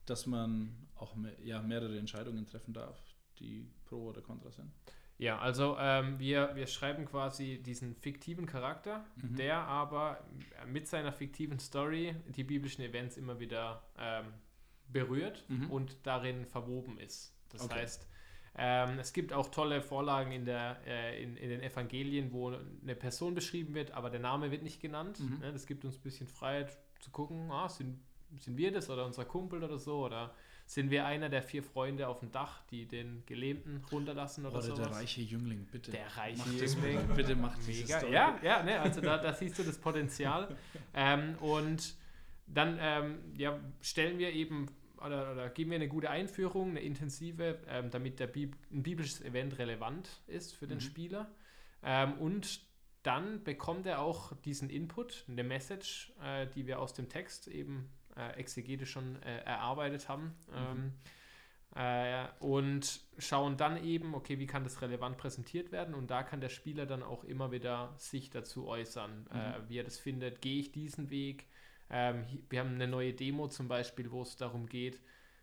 [0.05, 2.99] dass man auch mehr, ja, mehrere Entscheidungen treffen darf,
[3.39, 4.70] die pro oder contra sind?
[5.16, 9.35] Ja, also ähm, wir, wir schreiben quasi diesen fiktiven Charakter, mhm.
[9.35, 10.25] der aber
[10.66, 14.27] mit seiner fiktiven Story die biblischen Events immer wieder ähm,
[14.87, 15.70] berührt mhm.
[15.70, 17.35] und darin verwoben ist.
[17.49, 17.81] Das okay.
[17.81, 18.07] heißt,
[18.59, 22.49] ähm, es gibt auch tolle Vorlagen in, der, äh, in, in, den Evangelien, wo
[22.83, 25.21] eine Person beschrieben wird, aber der Name wird nicht genannt.
[25.21, 25.39] Mhm.
[25.39, 25.53] Ne?
[25.53, 28.01] Das gibt uns ein bisschen Freiheit zu gucken, ah, sind,
[28.39, 30.35] sind wir das oder unser Kumpel oder so oder
[30.67, 34.75] sind wir einer der vier Freunde auf dem Dach, die den Gelähmten runterlassen oder, so.
[34.75, 35.93] Oder der reiche Jüngling, bitte.
[35.93, 36.99] Der reiche Jüngling.
[37.17, 38.07] bitte macht mega.
[38.09, 40.55] Ja, ja, ne, also da, da siehst du das Potenzial.
[40.95, 41.95] ähm, und
[42.47, 44.67] dann ähm, ja, stellen wir eben
[45.05, 49.20] oder, oder, geben wir eine gute Einführung, eine intensive, ähm, damit der Bib ein biblisches
[49.23, 50.83] Event relevant ist für den mhm.
[50.83, 51.31] Spieler.
[51.83, 52.61] Ähm, und
[53.03, 57.89] dann bekommt er auch diesen Input, eine Message, äh, die wir aus dem Text eben
[58.16, 60.35] äh, exegetisch schon äh, erarbeitet haben.
[60.51, 60.55] Mhm.
[60.57, 60.93] Ähm,
[61.75, 65.95] äh, und schauen dann eben, okay, wie kann das relevant präsentiert werden?
[65.95, 69.69] Und da kann der Spieler dann auch immer wieder sich dazu äußern, äh, mhm.
[69.69, 70.41] wie er das findet.
[70.41, 71.47] Gehe ich diesen Weg?
[71.90, 75.01] Ähm, wir haben eine neue Demo zum Beispiel, wo es darum geht,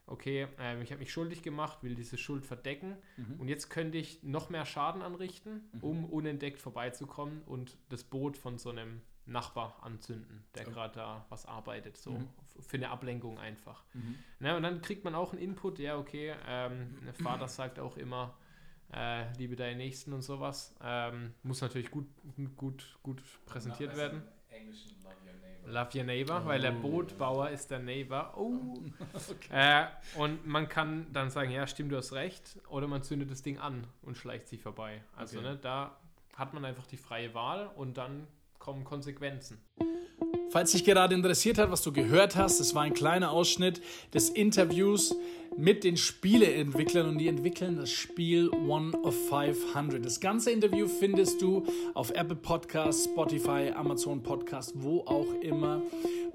[0.08, 3.40] okay, ähm, ich habe mich schuldig gemacht, will diese Schuld verdecken mhm.
[3.40, 5.80] und jetzt könnte ich noch mehr Schaden anrichten, mhm.
[5.82, 11.48] um unentdeckt vorbeizukommen und das Boot von so einem Nachbar anzünden, der gerade da was
[11.48, 12.30] arbeitet, so mhm.
[12.60, 13.84] für eine Ablenkung einfach.
[13.94, 14.16] Mhm.
[14.40, 17.98] Na, und dann kriegt man auch einen Input, ja, okay, ähm, der Vater sagt auch
[17.98, 18.38] immer,
[18.94, 20.76] äh, liebe deinen Nächsten und sowas.
[20.80, 22.06] Ähm, muss natürlich gut,
[22.56, 24.22] gut, gut präsentiert werden.
[24.50, 24.96] Englischen.
[25.68, 26.48] Love Your Neighbor, oh.
[26.48, 26.82] weil der oh.
[26.82, 28.34] Bootbauer ist der Neighbor.
[28.38, 28.76] Oh.
[29.30, 29.50] okay.
[29.52, 32.60] äh, und man kann dann sagen, ja, stimmt, du hast recht.
[32.70, 35.02] Oder man zündet das Ding an und schleicht sich vorbei.
[35.16, 35.50] Also okay.
[35.50, 35.98] ne, da
[36.36, 38.28] hat man einfach die freie Wahl und dann
[38.66, 39.60] kommen Konsequenzen.
[40.50, 43.80] Falls dich gerade interessiert hat, was du gehört hast, es war ein kleiner Ausschnitt
[44.12, 45.16] des Interviews
[45.56, 50.04] mit den Spieleentwicklern und die entwickeln das Spiel One of 500.
[50.04, 51.64] Das ganze Interview findest du
[51.94, 55.84] auf Apple Podcasts, Spotify, Amazon Podcast, wo auch immer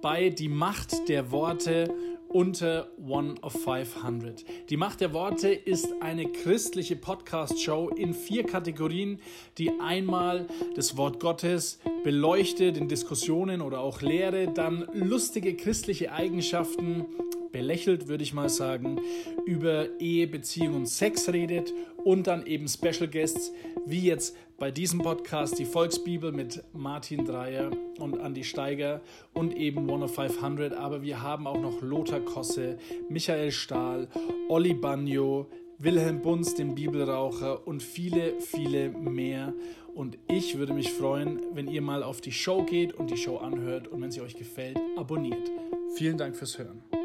[0.01, 1.93] bei Die Macht der Worte
[2.31, 4.45] unter One of 500.
[4.71, 9.21] Die Macht der Worte ist eine christliche Podcast-Show in vier Kategorien,
[9.59, 10.47] die einmal
[10.77, 17.05] das Wort Gottes beleuchtet in Diskussionen oder auch Lehre, dann lustige christliche Eigenschaften,
[17.51, 19.01] belächelt würde ich mal sagen,
[19.45, 21.75] über Ehe, Beziehung und Sex redet
[22.05, 23.53] und dann eben Special Guests,
[23.87, 29.01] wie jetzt bei diesem Podcast die Volksbibel mit Martin Dreier und Andy Steiger
[29.33, 30.75] und eben One of 500.
[30.75, 32.79] Aber wir haben auch noch Lothar Kosse,
[33.09, 34.07] Michael Stahl,
[34.51, 35.47] Olli Bagno,
[35.79, 39.55] Wilhelm Bunz, den Bibelraucher und viele, viele mehr.
[39.95, 43.39] Und ich würde mich freuen, wenn ihr mal auf die Show geht und die Show
[43.39, 45.51] anhört und wenn sie euch gefällt, abonniert.
[45.97, 47.00] Vielen Dank fürs Hören.